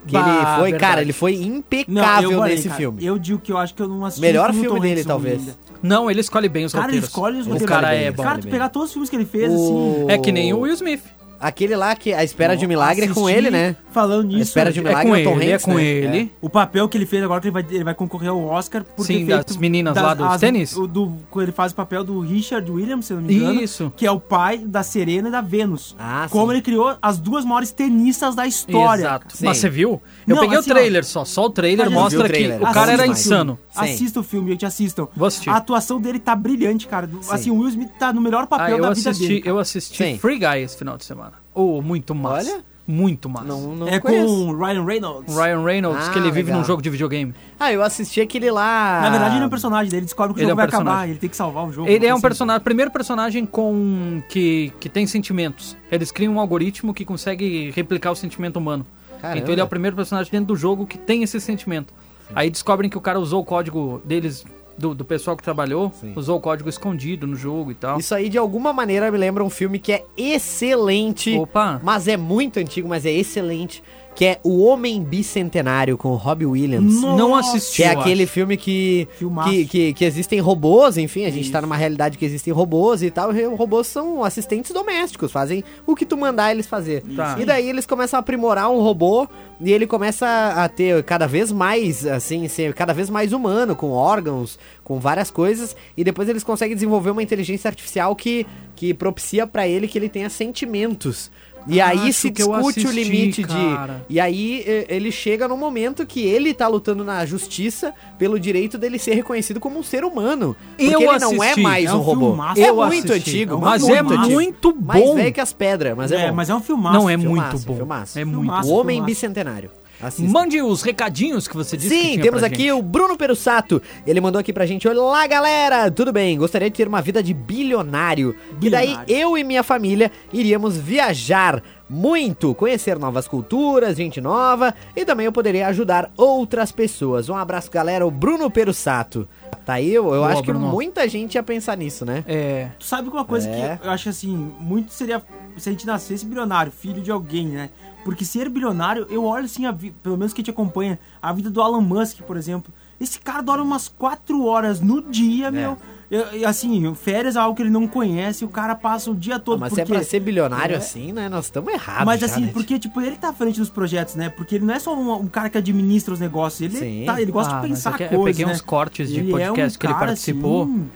[0.05, 0.77] Que Bah, ele foi, verdade.
[0.79, 3.05] cara, ele foi impecável eu falei, nesse cara, filme.
[3.05, 5.05] Eu digo que eu acho que eu não assisti Melhor um filme Tom dele, Hanks
[5.05, 5.39] talvez.
[5.39, 5.55] ainda.
[5.83, 7.09] Não, ele escolhe bem os Cara, ele roteiros.
[7.09, 7.69] escolhe os O roteiros.
[7.69, 8.23] cara bem, é ele bom.
[8.23, 10.05] Cara, tu pegar todos os filmes que ele fez, O- assim...
[10.11, 11.03] É que nem o Will Smith.
[11.43, 13.75] Aquele lá que A Espera de um Milagre é com assisti ele, né?
[13.91, 14.39] Falando nisso...
[14.39, 15.83] A Espera de um É Milagre com é o Tom ele, é Hanks, com né?
[15.83, 16.31] ele.
[16.41, 19.05] O papel que ele fez agora, que ele vai, ele vai concorrer ao Oscar por
[19.05, 20.75] Sim, ter feito das meninas lá dos as- tênis?
[20.75, 23.61] o do, quando ele faz o papel do Richard Williams, se não me engano.
[23.61, 23.91] Isso.
[23.95, 25.95] Que é o pai da Serena e da Vênus.
[25.99, 26.53] Ah, Como sim.
[26.53, 29.01] ele criou as duas maiores tenistas da história.
[29.03, 29.37] Exato.
[29.37, 29.45] Sim.
[29.45, 30.01] Mas você viu?
[30.27, 31.25] Eu Não, peguei assim, o trailer só.
[31.25, 32.59] Só o trailer mostra o trailer.
[32.59, 33.59] que o cara era insano.
[33.75, 35.07] Assista o filme, gente, assistam.
[35.15, 35.49] Vou assistir.
[35.49, 37.09] A atuação dele tá brilhante, cara.
[37.29, 39.41] Assim, o Will Smith tá no melhor papel Ah, da vida dele.
[39.41, 39.49] cara.
[39.55, 40.17] eu assisti Sim.
[40.17, 41.32] Free Guy esse final de semana.
[41.53, 42.51] Oh, muito massa.
[42.51, 42.63] Olha.
[42.85, 43.45] Muito massa.
[43.45, 44.25] Não, não É conheço.
[44.27, 45.33] com o Ryan Reynolds.
[45.33, 46.59] Ryan Reynolds, Ah, que ele vive legal.
[46.59, 47.33] num jogo de videogame.
[47.57, 48.99] Ah, eu assisti aquele lá...
[49.03, 50.67] Na verdade, ele é um personagem dele, descobre que Ele o é jogo um vai
[50.67, 50.91] personagem.
[50.93, 51.87] acabar, ele tem que salvar o jogo.
[51.87, 52.21] Ele é um assim.
[52.23, 55.77] personagem, primeiro personagem com que, que tem sentimentos.
[55.89, 58.85] Eles criam um algoritmo que consegue replicar o sentimento humano.
[59.21, 59.39] Caramba.
[59.39, 61.93] Então ele é o primeiro personagem dentro do jogo que tem esse sentimento.
[62.35, 64.43] Aí descobrem que o cara usou o código deles,
[64.77, 66.13] do, do pessoal que trabalhou, Sim.
[66.15, 67.99] usou o código escondido no jogo e tal.
[67.99, 71.37] Isso aí, de alguma maneira, me lembra um filme que é excelente.
[71.37, 71.79] Opa!
[71.83, 73.83] Mas é muito antigo, mas é excelente.
[74.15, 77.01] Que é O Homem Bicentenário, com o Robbie Williams.
[77.01, 77.77] Não assisti.
[77.77, 79.07] Que é aquele filme que,
[79.45, 83.09] que, que, que existem robôs, enfim, a gente tá numa realidade que existem robôs e
[83.09, 87.03] tal, e robôs são assistentes domésticos, fazem o que tu mandar eles fazer.
[87.15, 87.37] Tá.
[87.39, 89.27] E daí eles começam a aprimorar um robô
[89.59, 93.91] e ele começa a ter cada vez mais, assim, ser cada vez mais humano, com
[93.91, 98.45] órgãos, com várias coisas, e depois eles conseguem desenvolver uma inteligência artificial que,
[98.75, 101.31] que propicia pra ele que ele tenha sentimentos.
[101.67, 104.03] E aí Acho se discute o assisti, limite cara.
[104.07, 104.15] de.
[104.15, 108.77] E aí eh, ele chega no momento que ele tá lutando na justiça pelo direito
[108.77, 110.55] dele ser reconhecido como um ser humano.
[110.77, 111.61] Porque Eu ele não é assisti.
[111.61, 112.35] mais É um um robô.
[112.57, 113.29] É muito assisti.
[113.29, 115.15] antigo, Mas muito é muito Mais bom.
[115.15, 116.35] velho que as pedras, mas é, É, bom.
[116.35, 116.97] mas é um filmaço.
[116.99, 117.75] Não, é Filmaço, muito bom.
[117.77, 118.19] filmaço.
[118.19, 118.51] É muito.
[118.67, 119.01] O Homem.
[119.03, 119.69] Bicentenário.
[120.03, 120.31] Assista.
[120.31, 122.71] Mande os recadinhos que você disse que Sim, tinha temos pra aqui gente.
[122.73, 123.81] o Bruno Perussato.
[124.05, 125.89] Ele mandou aqui pra gente: Olá, galera!
[125.91, 126.37] Tudo bem?
[126.37, 128.35] Gostaria de ter uma vida de bilionário.
[128.61, 129.15] E daí Bilionário.
[129.15, 135.31] eu e minha família iríamos viajar muito, conhecer novas culturas, gente nova e também eu
[135.31, 137.29] poderia ajudar outras pessoas.
[137.29, 138.05] Um abraço, galera.
[138.05, 139.27] O Bruno Perussato.
[139.65, 140.67] Tá aí, eu, eu Boa, acho que Bruno.
[140.67, 142.23] muita gente ia pensar nisso, né?
[142.27, 142.69] É.
[142.79, 143.77] Tu sabe que uma coisa É.
[143.81, 145.21] que eu acho assim, muito seria
[145.55, 147.69] se a gente nascesse bilionário, filho de alguém, né?
[148.03, 151.49] Porque ser bilionário, eu olho assim, a vi- pelo menos que te acompanha, a vida
[151.49, 152.73] do Elon Musk, por exemplo.
[152.99, 155.77] Esse cara dorme umas 4 horas no dia, meu.
[156.11, 159.59] Eu- assim, férias é algo que ele não conhece, o cara passa o dia todo.
[159.59, 159.97] mas se é porque...
[159.97, 160.77] pra ser bilionário É.
[160.77, 161.27] assim, né?
[161.27, 162.05] Nós estamos errados.
[162.05, 162.51] Mas já, assim, né?
[162.53, 164.29] porque, tipo, ele tá à frente dos projetos, né?
[164.29, 167.03] Porque ele não é só um, um cara que administra os negócios, ele, Sim.
[167.05, 168.51] tá, ele gosta Ah, de mas pensar é que eu coisas, peguei né?
[168.53, 170.63] uns cortes de Ele é um podcast que ele participou.
[170.65, 170.89] assim,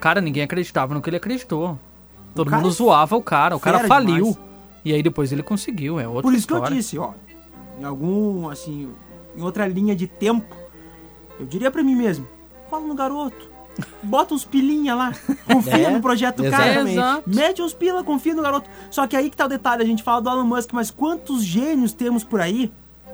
[0.00, 1.78] Cara, ninguém acreditava no que ele acreditou.
[2.34, 3.54] Todo mundo é zoava o cara.
[3.56, 4.16] O cara faliu.
[4.32, 4.38] demais.
[4.84, 5.98] E aí depois ele conseguiu.
[6.00, 6.74] É outra Por isso que história.
[6.74, 7.12] eu disse, ó,
[7.78, 8.90] em algum, assim,
[9.36, 10.54] em outra linha de tempo,
[11.38, 12.26] eu diria pra mim mesmo,
[12.70, 13.50] fala no garoto,
[14.02, 15.12] bota uns pilinha lá,
[15.50, 16.98] confia É, no projeto cara, exatamente.
[16.98, 17.30] Exato.
[17.30, 18.68] mete uns pila, confia no garoto.
[18.90, 21.44] Só que aí que tá o detalhe, a gente fala do Elon Musk, mas quantos
[21.44, 22.72] gênios temos por aí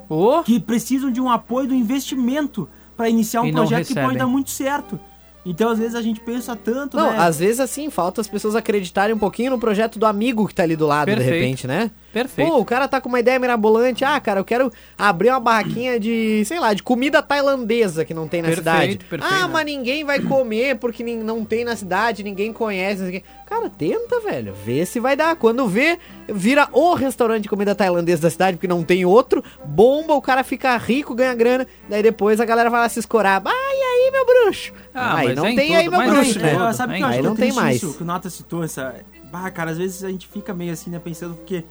[0.09, 4.16] Ô, que precisam de um apoio do investimento pra iniciar um E projeto que pode
[4.19, 4.99] dar muito certo.
[5.47, 7.18] Então, às vezes, a gente pensa tanto, Não, né?
[7.18, 10.62] às vezes assim, falta as pessoas acreditarem um pouquinho no projeto do amigo que tá
[10.62, 11.30] ali do lado, Perfeito.
[11.30, 11.91] de repente, né?
[12.13, 12.51] Perfeito.
[12.51, 14.05] Pô, o cara tá com uma ideia mirabolante.
[14.05, 18.27] Ah, cara, eu quero abrir uma barraquinha de, sei lá, de comida tailandesa que não
[18.27, 18.99] tem na Perfeito, cidade.
[18.99, 19.25] perfeito.
[19.35, 23.03] ah, mas ninguém vai comer porque não tem na cidade, ninguém conhece.
[23.03, 23.27] não sei o quê.
[23.47, 24.55] Cara, tenta, velho.
[24.65, 25.37] Vê se vai dar.
[25.37, 25.99] Quando vê,
[26.29, 29.43] vira o restaurante de comida tailandesa da cidade, porque não tem outro.
[29.65, 31.67] Bomba, o cara fica rico, ganha grana.
[31.89, 33.41] Daí depois a galera vai lá se escorar.
[33.45, 34.73] Ah, e aí, meu bruxo?
[34.93, 36.69] Ah, aí mas não é em tem aí, meu bruxo, é né?
[36.69, 37.77] É, sabe o que eu Aí acho não que é tem mais.
[37.77, 38.95] Isso, que o Nata citou, essa...
[39.31, 41.65] Bah, cara, às vezes a gente fica meio assim, né, pensando, porque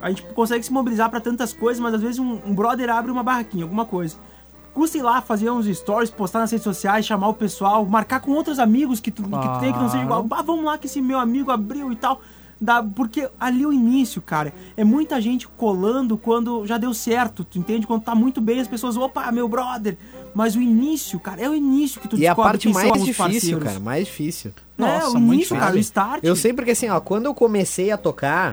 [0.00, 3.10] a gente consegue se mobilizar pra tantas coisas, mas às vezes um, um brother abre
[3.10, 4.16] uma barraquinha, alguma coisa.
[4.72, 8.30] Custa ir lá, fazer uns stories, postar nas redes sociais, chamar o pessoal, marcar com
[8.32, 10.24] outros amigos que tu, que tu tem que não seja igual.
[10.44, 12.20] Vamos lá que esse meu amigo abriu e tal.
[12.60, 17.58] Dá, porque ali o início, cara, é muita gente colando quando já deu certo, tu
[17.58, 17.86] entende?
[17.86, 19.96] Quando tá muito bem, as pessoas, opa, meu brother.
[20.34, 22.88] Mas o início, cara, é o início que tu E a descobre parte quem são
[22.88, 23.64] mais difícil, parceiros.
[23.64, 24.52] cara, mais difícil.
[24.78, 26.20] É, Nossa, o muito início, cara, o start.
[26.24, 28.52] Eu sei porque assim, ó, quando eu comecei a tocar,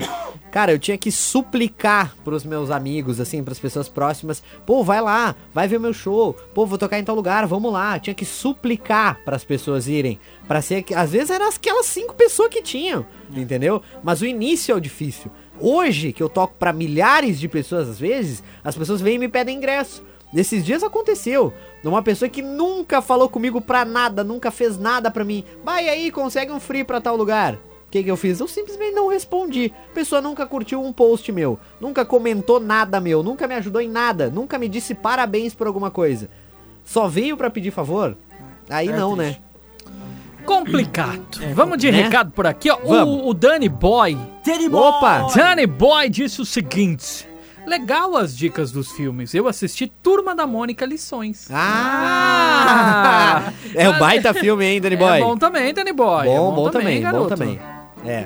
[0.51, 5.35] cara, eu tinha que suplicar pros meus amigos, assim, pras pessoas próximas, pô, vai lá,
[5.53, 7.95] vai ver meu show, pô, vou tocar em tal lugar, vamos lá.
[7.95, 12.13] Eu tinha que suplicar pras pessoas irem, Pra ser, que- às vezes eram aquelas cinco
[12.15, 13.05] pessoas que tinham,
[13.35, 13.81] entendeu?
[14.03, 15.29] Mas o início é o difícil.
[15.59, 19.27] Hoje, que eu toco pra milhares de pessoas às vezes, as pessoas vêm e me
[19.27, 20.03] pedem ingresso.
[20.31, 21.53] Nesses dias aconteceu.
[21.83, 25.43] Uma pessoa que nunca falou comigo pra nada, nunca fez nada pra mim.
[25.63, 27.53] Vai aí, consegue um free pra tal lugar.
[27.55, 28.39] O que, que eu fiz?
[28.41, 29.73] Eu simplesmente não respondi.
[29.89, 33.89] A pessoa nunca curtiu um post meu, nunca comentou nada meu, nunca me ajudou em
[33.89, 36.29] nada, nunca me disse parabéns por alguma coisa.
[36.83, 38.17] Só veio pra pedir favor?
[38.69, 39.39] Aí É não, triste.
[39.39, 39.47] né?
[40.45, 41.21] complicado.
[41.53, 42.03] Vamos de né?
[42.03, 42.77] recado por aqui, ó.
[42.83, 44.17] O, o Danny Boy.
[44.73, 45.19] Opa!
[45.19, 45.35] Boy!
[45.35, 47.26] Danny Boy disse o seguinte.
[47.67, 49.33] Legal as dicas dos filmes.
[49.33, 51.49] Eu assisti Turma da Mônica Lições.
[51.51, 53.51] Ah!
[53.75, 55.17] é o baita filme, hein, Danny Boy?
[55.17, 56.25] É bom também, Danny Boy.
[56.25, 57.27] Bom, é bom, também, bom garoto.
[57.27, 57.59] também.
[58.05, 58.25] É.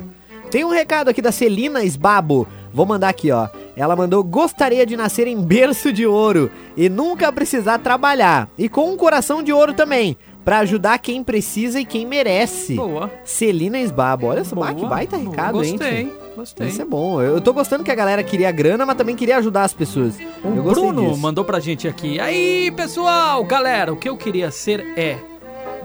[0.52, 2.48] Tem um recado aqui da Celina Esbabo.
[2.72, 3.50] Vou mandar aqui, ó.
[3.76, 8.48] Ela mandou: gostaria de nascer em berço de ouro e nunca precisar trabalhar.
[8.58, 10.16] E com um coração de ouro também.
[10.46, 12.76] Pra ajudar quem precisa e quem merece.
[12.76, 13.12] Boa.
[13.24, 14.28] Celina Esbabo.
[14.28, 15.30] Olha só, Boa, que baita boa.
[15.30, 15.78] recado, hein?
[15.78, 16.14] Gostei?
[16.36, 16.68] Gostei.
[16.68, 17.22] Isso é bom.
[17.22, 20.16] Eu tô gostando que a galera queria grana, mas também queria ajudar as pessoas.
[20.44, 21.20] O eu Bruno disso.
[21.20, 22.20] mandou pra gente aqui.
[22.20, 25.18] Aí, pessoal, galera, o que eu queria ser é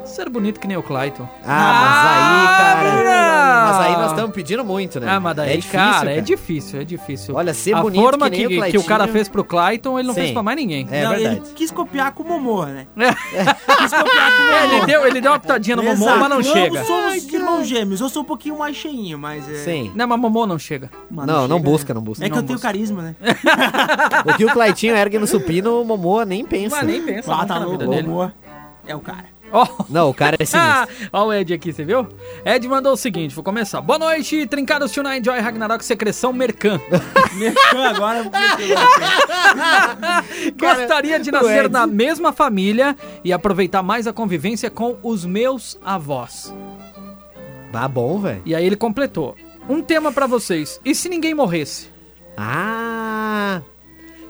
[0.04, 1.28] ser bonito que nem o Clayton.
[1.44, 3.04] Ah, mas aí, Bruno!
[3.04, 3.66] cara.
[3.66, 5.06] Mas aí nós estamos pedindo muito, né?
[5.10, 7.34] Ah, mas daí, é difícil, cara, é difícil, é difícil.
[7.34, 9.98] Olha, ser a bonito forma que nem que, o que o cara fez pro Clayton,
[9.98, 10.20] ele não Sim.
[10.20, 10.86] fez pra mais ninguém.
[10.90, 11.36] É Não, verdade.
[11.44, 12.86] Ele quis copiar com o Momoa, né?
[12.96, 13.44] É.
[13.76, 14.76] Quis copiar com o Momoa.
[14.76, 16.84] ele, deu, ele deu uma pitadinha no Momô, mas não chega.
[16.84, 17.24] somos irmãos
[17.68, 18.00] gêmeos.
[18.00, 19.54] Eu sou um pouquinho mais cheinho, mas é...
[19.56, 19.92] Sim.
[19.94, 20.90] Não, mas Momô não chega.
[21.10, 21.98] Mas Não, não chega, busca, né?
[21.98, 22.24] não busca.
[22.24, 22.68] É que Não eu tenho busca.
[22.68, 23.16] carisma, né?
[24.32, 26.76] O que o Claitinho ergue no supino, o Momoa nem pensa.
[26.76, 27.78] Mas nem pensa Ah, nunca tá na louco.
[27.78, 28.08] vida O dele.
[28.08, 28.34] Momoa
[28.86, 29.36] é o cara.
[29.52, 29.64] Ó.
[29.88, 31.08] Não, o cara é Ah, sinistro.
[31.12, 32.06] ó o Ed aqui, você viu?
[32.44, 33.80] Ed mandou o seguinte, vou começar.
[33.80, 36.80] Boa noite, trincados Tonight Joy Ragnarok Secreção Mercan.
[37.38, 38.28] Merchan agora...
[40.58, 46.52] Gostaria de nascer na mesma família e aproveitar mais a convivência com os meus avós.
[47.76, 48.40] Tá bom, velho.
[48.46, 49.34] E aí ele completou.
[49.68, 50.80] Um tema pra vocês.
[50.82, 51.88] E se ninguém morresse?
[52.34, 53.60] Ah!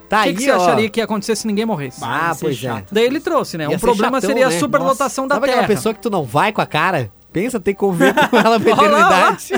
[0.09, 0.55] Tá o que, aí, que você ó.
[0.57, 2.01] acharia que ia acontecer se ninguém morresse?
[2.03, 2.83] Ah, pois é.
[2.91, 3.63] Daí ele trouxe, né?
[3.63, 4.59] Ia um ser problema chatão, seria a né?
[4.59, 5.61] superlotação da Sabe Terra.
[5.61, 7.09] aquela pessoa que tu não vai com a cara?
[7.31, 9.53] Pensa ter que conviver com ela pra eternidade.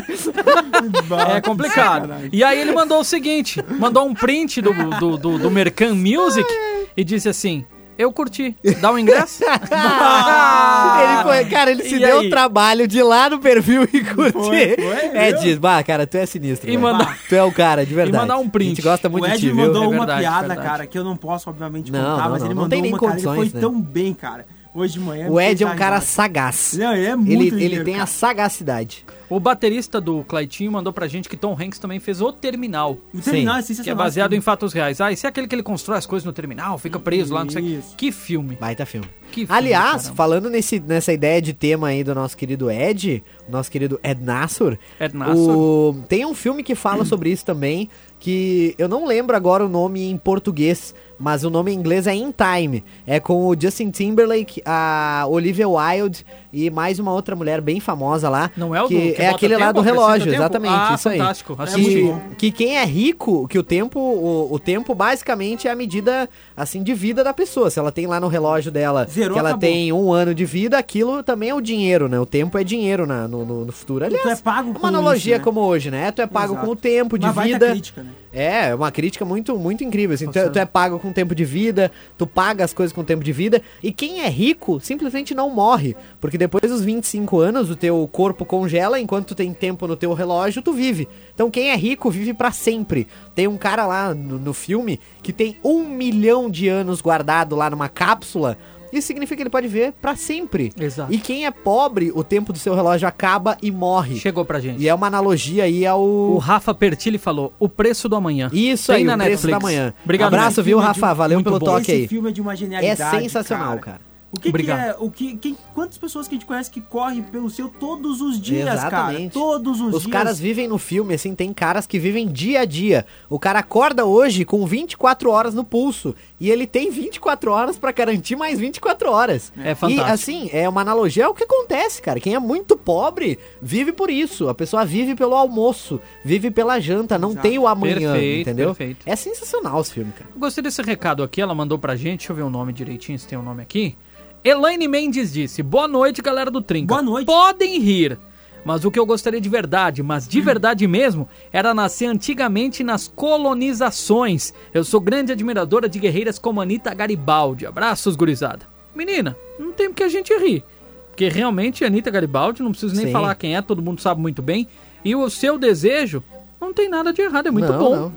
[1.35, 2.09] É complicado.
[2.31, 6.47] E aí ele mandou o seguinte: mandou um print do, do, do, do Mercan Music
[6.95, 7.65] e disse assim:
[7.99, 8.55] Eu curti.
[8.79, 9.43] Dá o ingresso?
[9.43, 12.27] ele foi, cara, ele se E deu aí?
[12.27, 14.31] o trabalho de ir lá no perfil e curtir.
[14.31, 16.69] Foi, foi, é, diz, bah, cara, tu é sinistro.
[16.69, 16.81] E velho.
[16.81, 18.17] mandar- Tu é o cara, de verdade.
[18.21, 18.67] mandar um print.
[18.67, 19.65] A gente gosta muito O de ti, me viu?
[19.67, 20.67] mandou É uma verdade, piada, verdade.
[20.67, 22.81] cara, que eu não posso, obviamente, Não, contar, não, mas não, ele não mandou tem
[22.81, 23.59] nem uma, cara, foi né?
[23.59, 24.45] tão bem, cara.
[24.73, 25.27] Hoje de manhã.
[25.29, 26.75] O Ed é um fez cara sagaz.
[26.79, 28.03] Não, ele é muito Ele, ele tem cara.
[28.03, 29.05] a sagacidade.
[29.29, 32.97] O baterista do Claitinho mandou pra gente que Tom Hanks também fez O Terminal.
[33.13, 33.97] O terminal é Que é sensacional.
[34.03, 34.99] baseado em fatos reais.
[34.99, 37.51] Ah, esse é aquele que ele constrói as coisas no terminal, fica preso lá, não
[37.51, 37.79] sei.
[37.95, 38.55] Que filme.
[38.59, 39.07] Baita filme.
[39.31, 43.99] Que Aliás, falando nesse, nessa ideia de tema aí do nosso querido Ed, nosso querido
[44.03, 45.57] Ed Nassur, Ed Nassur.
[45.57, 49.69] o- tem um filme que fala sobre isso também, que eu não lembro agora o
[49.69, 52.83] nome em português, mas o nome em inglês é In Time.
[53.07, 58.29] É com o Justin Timberlake, a Olivia Wilde e mais uma outra mulher bem famosa
[58.29, 58.51] lá.
[58.57, 60.95] Não é o do- que, que é aquele lá tempo, do acrescenta relógio, exatamente, Ah,
[60.95, 61.17] isso aí.
[61.17, 62.13] fantástico, Que, assisti.
[62.37, 66.29] que quem é rico, que o tempo, o, o tempo basicamente é a medida
[66.61, 67.69] assim de vida da pessoa.
[67.69, 69.61] Se ela tem lá no relógio dela Zerou, que ela acabou.
[69.69, 72.19] tem um ano de vida, aquilo também é o dinheiro, né?
[72.19, 74.05] O tempo é dinheiro na- no, no- no futuro.
[74.05, 75.43] Aliás, Tu é pago uma analogia isso, né?
[75.43, 76.11] como hoje, né?
[76.11, 76.65] Tu é pago Exato.
[76.65, 77.69] com o tempo de Uma vida.
[77.71, 78.09] crítica, né?
[78.31, 80.13] É, é uma crítica muito, muito incrível.
[80.13, 83.03] Assim, tu, é- tu é pago com tempo de vida, tu paga as coisas com
[83.03, 83.59] tempo de vida.
[83.81, 85.95] E quem é rico simplesmente não morre.
[86.21, 90.13] Porque depois dos 25 anos, o teu corpo congela, enquanto tu tem tempo no teu
[90.13, 91.07] relógio, tu vive.
[91.39, 93.07] Então quem é rico vive pra sempre.
[93.33, 97.69] Tem um cara lá no, no filme que tem um milhão de anos guardado lá
[97.69, 98.57] numa cápsula.
[98.91, 100.73] Isso significa que ele pode ver pra sempre.
[100.77, 101.13] Exato.
[101.13, 104.17] E quem é pobre, o tempo do seu relógio acaba e morre.
[104.17, 104.83] Chegou pra gente.
[104.83, 106.01] E é uma analogia aí ao.
[106.03, 108.49] O Rafa Pertilli falou: O preço do amanhã.
[108.51, 109.57] Isso Tem aí, na o preço Netflix.
[109.57, 109.93] da manhã.
[110.03, 111.13] Obrigado, Abraço, viu, é de- Rafa?
[111.13, 111.65] Valeu muito pelo bom.
[111.67, 112.07] toque Esse aí.
[112.09, 113.17] filme é de uma É genialidade.
[113.21, 114.08] sensacional, cara.
[114.31, 114.95] O que, que é.
[114.99, 118.39] O que, quem, quantas pessoas que a gente conhece que correm pelo seu todos os
[118.39, 118.75] dias, cara?
[118.77, 119.33] Exatamente.
[119.33, 120.13] Todos os, Os dias.
[120.13, 123.05] caras vivem no filme, assim, tem caras que vivem dia a dia.
[123.27, 126.13] O cara acorda hoje com 24 horas no pulso.
[126.39, 129.51] E ele tem 24 horas pra garantir mais 24 horas.
[129.57, 130.07] É fantástico.
[130.07, 132.19] E, assim, é uma analogia ao que acontece, cara.
[132.19, 134.47] Quem é muito pobre vive por isso.
[134.47, 137.47] A pessoa vive pelo almoço, vive pela janta, não Exato.
[137.47, 138.75] tem o amanhã, Perfeito, entendeu?
[138.75, 139.03] perfeito.
[139.07, 140.29] É sensacional esse filme, cara.
[140.33, 143.17] Eu gostei desse recado aqui, ela mandou pra gente, deixa eu ver o nome direitinho,
[143.17, 143.95] se tem o nome aqui.
[144.43, 146.87] Elaine Mendes disse: Boa noite, galera do Trinca.
[146.87, 147.25] Boa noite.
[147.25, 148.17] Podem rir.
[148.63, 153.07] Mas o que eu gostaria de verdade, mas de verdade mesmo, era nascer antigamente nas
[153.07, 154.53] colonizações.
[154.73, 157.65] Eu sou grande admiradora de guerreiras como Anitta Garibaldi.
[157.65, 158.67] Abraços, gurizada.
[158.93, 160.63] Menina, não tem porque a gente rir.
[161.09, 163.11] Porque realmente Anitta Garibaldi, não preciso nem Sim.
[163.11, 164.67] falar quem é, todo mundo sabe muito bem.
[165.03, 166.23] E o seu desejo
[166.59, 167.95] não tem nada de errado, é muito Não, bom.
[167.95, 168.13] não.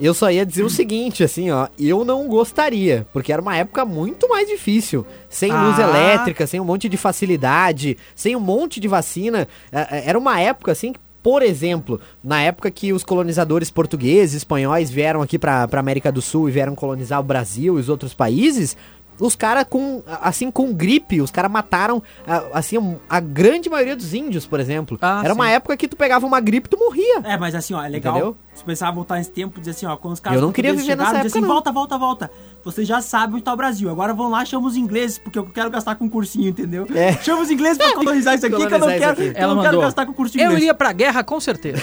[0.00, 3.84] Eu só ia dizer o seguinte, assim, ó, eu não gostaria, porque era uma época
[3.84, 5.82] muito mais difícil, sem luz Ah.
[5.82, 9.46] elétrica, sem um monte de facilidade, sem um monte de vacina.
[9.70, 14.34] É, é, Era uma época, assim, que, por exemplo, na época que os colonizadores portugueses,
[14.36, 18.12] espanhóis vieram aqui pra América do Sul e vieram colonizar o Brasil e os outros
[18.14, 18.76] países,
[19.24, 24.12] os caras com, assim, com gripe, os caras mataram, a- assim, a grande maioria dos
[24.14, 24.98] índios, por exemplo.
[25.00, 25.52] Ah, Era uma sim.
[25.52, 27.20] época que tu pegava uma gripe e tu morria.
[27.24, 28.14] É, mas assim, ó, é legal.
[28.16, 28.36] Entendeu?
[28.54, 30.94] Se pensar voltar nesse tempo, dizer assim, ó, quando os caras Eu não queria viver
[30.94, 31.54] nessa chegaram, dizer assim, época, não.
[31.54, 32.30] volta, volta, volta.
[32.64, 33.90] Você já sabe onde tá o Brasil.
[33.90, 36.86] Agora vão lá, chama os ingleses, porque eu quero gastar com cursinho, entendeu?
[36.94, 37.14] É.
[37.14, 39.34] Chama os ingleses pra colonizar isso aqui, que eu não Colonizar quero, aqui.
[39.34, 39.86] que eu Ela não quero mandou.
[39.88, 40.62] gastar com cursinho Eu inglês.
[40.62, 41.82] iria pra guerra com certeza.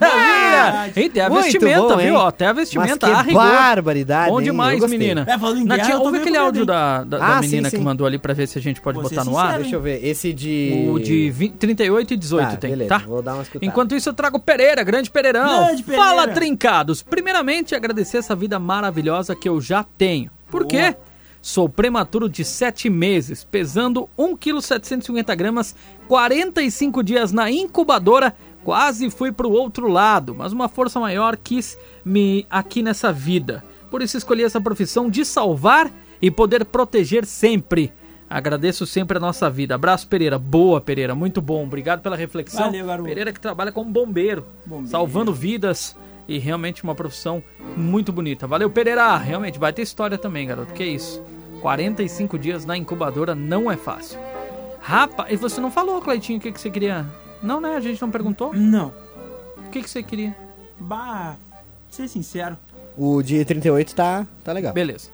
[0.00, 0.92] Maravilha!
[0.96, 2.06] Eita, é a Muito vestimenta, bom, hein?
[2.06, 2.18] viu?
[2.18, 3.08] Até a vestimenta.
[3.08, 5.24] Mas que barbaridade, Bom demais, menina.
[5.28, 7.78] É, falando em guerra, tô Ouve aquele áudio da, da, da Ah, menina sim, que
[7.78, 7.82] sim.
[7.84, 9.58] mandou ali pra ver se a gente pode Vou botar no ar.
[9.60, 10.86] Deixa eu ver, esse de...
[10.88, 12.98] O de 20, 38 e 18 Tá, tem, beleza, tá?
[12.98, 13.64] vou dar uma escutada.
[13.66, 15.41] Enquanto isso, eu trago Pereira, grande Pereirão.
[15.46, 16.04] Grande Pereira.
[16.04, 17.02] Fala, trincados.
[17.02, 20.30] Primeiramente, agradecer essa vida maravilhosa que eu já tenho.
[20.50, 20.96] Por quê?
[21.40, 25.74] Sou prematuro de 7 meses, pesando 1 kg 750 gramas,
[26.06, 28.32] 45 dias na incubadora,
[28.62, 33.64] quase fui pro outro lado, mas uma força maior quis me aqui nessa vida.
[33.90, 35.90] Por isso escolhi essa profissão de salvar
[36.20, 37.92] e poder proteger sempre.
[38.32, 39.74] Agradeço sempre a nossa vida.
[39.74, 40.38] Abraço, Pereira.
[40.38, 41.14] Boa, Pereira.
[41.14, 41.64] Muito bom.
[41.64, 42.64] Obrigado pela reflexão.
[42.64, 43.06] Valeu, garoto.
[43.06, 44.88] Pereira que trabalha como bombeiro, Bombeiro.
[44.90, 45.94] salvando vidas
[46.26, 47.42] e realmente uma profissão
[47.76, 48.46] muito bonita.
[48.46, 49.18] Valeu, Pereira.
[49.18, 50.72] Realmente vai ter história também, garoto.
[50.72, 51.22] Que isso?
[51.60, 54.18] 45 dias na incubadora não é fácil.
[54.80, 57.06] Rapaz, e você não falou, Cleitinho, o que, que você queria?
[57.42, 57.76] Não, né?
[57.76, 58.54] A gente não perguntou.
[58.54, 58.94] Não.
[59.66, 60.34] O que, que você queria?
[60.80, 61.36] Bah,
[61.90, 62.56] ser sincero.
[62.96, 64.72] O de 38 tá, tá legal.
[64.72, 65.10] Beleza.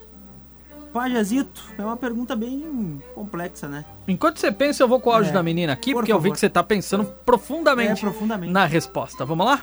[0.99, 3.85] Pajazito, é uma pergunta bem complexa, né?
[4.09, 6.19] Enquanto você pensa, eu vou com o áudio É, da menina aqui, por porque eu
[6.19, 6.35] vi favor.
[6.35, 8.53] que você tá pensando profundamente, É, profundamente.
[8.53, 9.25] na resposta.
[9.25, 9.63] Vamos lá?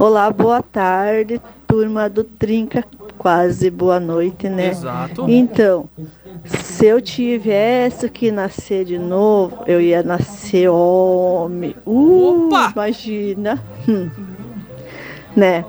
[0.00, 2.84] Olá, boa tarde, turma do Trinca.
[3.16, 4.68] Quase boa noite, né?
[4.70, 5.26] Exato.
[5.28, 5.88] Então,
[6.44, 11.74] se eu tivesse que nascer de novo, eu ia nascer homem.
[11.86, 12.72] Uh, Opa!
[12.72, 13.62] imagina.
[13.88, 14.10] Hum.
[15.36, 15.64] Né?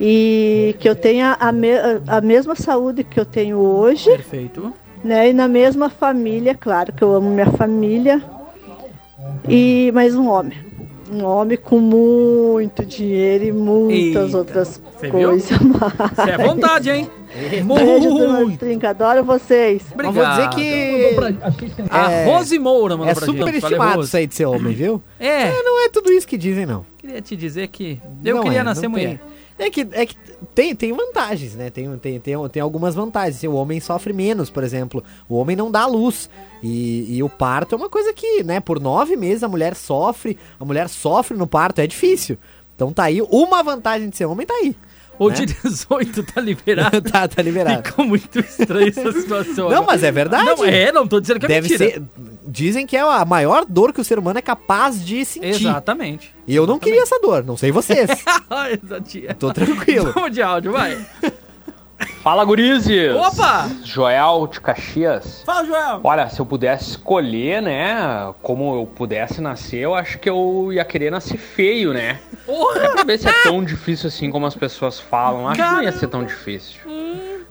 [0.00, 1.68] E que eu tenha a, me-
[2.08, 4.72] a mesma saúde que eu tenho hoje, Perfeito.
[5.04, 5.30] né?
[5.30, 8.22] E na mesma família, claro que eu amo minha família.
[9.48, 10.58] E mais um homem.
[11.12, 16.28] Um homem com muito dinheiro e muitas Eita, outras coisas mais.
[16.28, 17.08] É vontade, hein?
[17.60, 18.90] Do Trinca.
[18.90, 19.82] Adoro vocês.
[19.94, 21.16] Mas vou dizer que
[21.90, 22.24] A É.
[22.24, 25.02] Rose Moura mandou é super estimado aí de ser homem, viu?
[25.20, 26.84] É, É, não é tudo isso que dizem, não.
[27.02, 29.18] Queria te dizer que eu Não queria é, nascer mulher.
[29.18, 29.66] tem.
[29.66, 30.16] É que, é que
[30.54, 31.68] tem, tem vantagens, né?
[31.68, 33.42] Tem, tem, tem, tem algumas vantagens.
[33.42, 35.04] O homem sofre menos, por exemplo.
[35.28, 36.30] O homem não dá luz.
[36.62, 40.38] E, e o parto é uma coisa que, né, por nove meses a mulher sofre,
[40.58, 42.38] a mulher sofre no parto, é difícil.
[42.74, 44.74] Então tá aí, uma vantagem de ser homem tá aí.
[45.18, 45.34] O Né?
[45.36, 47.00] de 18 tá liberado.
[47.08, 47.86] tá, tá liberado.
[47.86, 49.68] Ficou muito estranha essa situação.
[49.68, 49.82] Não, agora.
[49.86, 50.44] mas é verdade.
[50.46, 51.90] Não, é, não tô dizendo que é Deve mentira.
[51.90, 52.02] ser.
[52.46, 55.66] Dizem que é a maior dor que o ser humano é capaz de sentir.
[55.66, 56.34] Exatamente.
[56.46, 58.10] E eu não queria essa dor, não sei vocês.
[59.38, 60.12] Tô tranquilo.
[60.12, 60.98] Vamos de áudio, vai.
[62.22, 63.14] Fala, gurizes!
[63.14, 63.68] Opa!
[63.84, 65.42] Joel de Caxias.
[65.44, 66.00] Fala, Joel!
[66.04, 70.84] Olha, se eu pudesse escolher, né, como eu pudesse nascer, eu acho que eu ia
[70.84, 72.18] querer nascer feio, né?
[72.46, 72.90] Porra!
[72.92, 75.48] Pra ver se é tão difícil assim como as pessoas falam.
[75.48, 76.80] Acho que não ia ser tão difícil.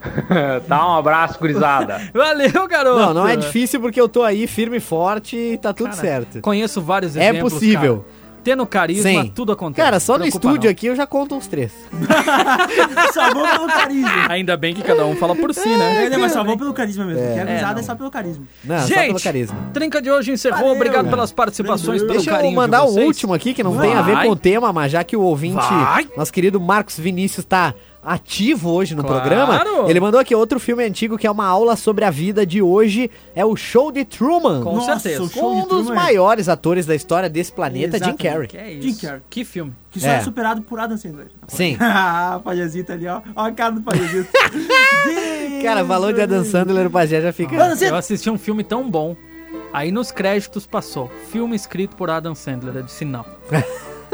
[0.67, 2.01] Dá um abraço, gurizada.
[2.13, 2.99] Valeu, garoto.
[2.99, 6.01] Não, não é difícil porque eu tô aí firme e forte e tá tudo Cara,
[6.01, 6.41] certo.
[6.41, 7.53] Conheço vários É exemplos.
[7.53, 7.97] possível.
[7.97, 8.20] cara.
[8.43, 9.31] Tendo carisma, Sim.
[9.35, 9.85] tudo acontece.
[9.85, 10.71] Cara, só no Preocupa estúdio não.
[10.71, 11.71] aqui eu já conto uns três.
[13.13, 14.25] Salvou pelo carisma.
[14.29, 16.05] Ainda bem que cada um fala por si, né?
[16.05, 17.21] É, né, mas salvou pelo carisma mesmo.
[17.23, 17.33] É.
[17.33, 17.79] Que a É, gurizada não.
[17.79, 18.45] é só pelo carisma.
[18.63, 19.57] Não, só pelo Gente, carisma.
[19.73, 20.59] Trinca de hoje encerrou.
[20.59, 20.75] Valeu.
[20.75, 23.05] Obrigado pelas participações, pelo Deixa eu mandar de vocês.
[23.05, 23.89] último aqui que não Vai.
[23.89, 26.07] tem a ver com o tema, mas já que o ouvinte, Vai.
[26.17, 27.73] nosso querido Marcos Vinícius, tá
[28.03, 29.21] ativo hoje no Claro.
[29.21, 29.63] programa.
[29.87, 33.09] Ele mandou aqui outro filme antigo que é uma aula sobre a vida de hoje.
[33.35, 34.63] É o Show de Truman.
[34.63, 35.23] Com Nossa, certeza.
[35.23, 38.23] o Com um de dos Truman é- maiores atores da história desse planeta, Jim Exatamente.
[38.23, 38.47] Carrey.
[38.47, 39.01] Que é Jim isso?
[39.05, 39.21] Carrey.
[39.29, 39.73] Que filme.
[39.91, 40.15] Que só é.
[40.15, 40.21] É.
[40.21, 41.27] superado por Adam Sandler.
[41.47, 41.77] Sim.
[41.81, 43.21] ah, Pajazito ali, ó.
[43.35, 44.29] Ó a cara do Pajazito.
[45.61, 47.55] Cara, falou de Adam Sandler, o Pajé já fica...
[47.75, 49.15] Você- Eu assisti um filme tão bom.
[49.73, 51.09] Aí nos créditos passou.
[51.31, 52.75] Filme escrito por Adam Sandler.
[52.77, 53.23] Eu disse não.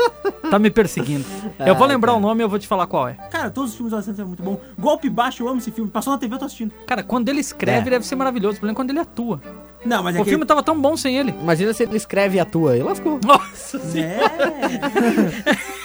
[0.50, 1.26] tá me perseguindo.
[1.60, 3.14] Eu vou Ah, lembrar o nome e eu vou te falar qual é.
[3.32, 4.60] Cara, todos os filmes do Adam Sandler são muito bom.
[4.78, 5.89] Golpe Baixo, eu amo esse filme.
[5.89, 6.72] Passou na TV, eu tô assistindo.
[6.86, 7.91] Cara, quando ele escreve, É.
[7.91, 8.58] deve ser maravilhoso.
[8.58, 9.41] O problema é quando ele atua.
[9.86, 10.30] Não, mas é o que...
[10.32, 11.34] filme tava tão bom sem ele.
[11.41, 12.76] Imagina se ele escreve e atua.
[12.78, 13.20] E lascou.
[13.24, 14.54] Nossa senhora.
[15.45, 15.78] É.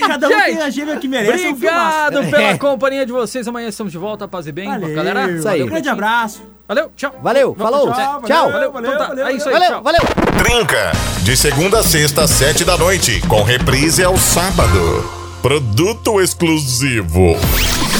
[0.06, 1.44] Cada um Gente, tem a gêmea que merece.
[1.44, 2.58] é um Obrigado pela É.
[2.58, 3.46] companhia de vocês.
[3.46, 4.26] Amanhã estamos de volta.
[4.28, 4.68] Paz e bem.
[4.68, 4.94] Valeu.
[4.94, 5.30] galera.
[5.30, 5.62] Isso aí.
[5.62, 6.42] Um grande abraço.
[6.70, 7.12] Valeu, tchau.
[7.20, 8.52] Valeu, falou, tchau, tchau.
[8.52, 9.08] Valeu, valeu, então tá.
[9.08, 9.82] valeu, é isso aí, Valeu, tchau.
[9.82, 10.00] valeu.
[10.38, 10.92] Trinca.
[11.24, 13.20] De segunda a sexta, sete da noite.
[13.26, 15.04] Com reprise ao sábado.
[15.42, 17.36] Produto exclusivo.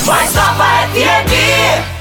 [0.06, 1.99] Mais Nova FM.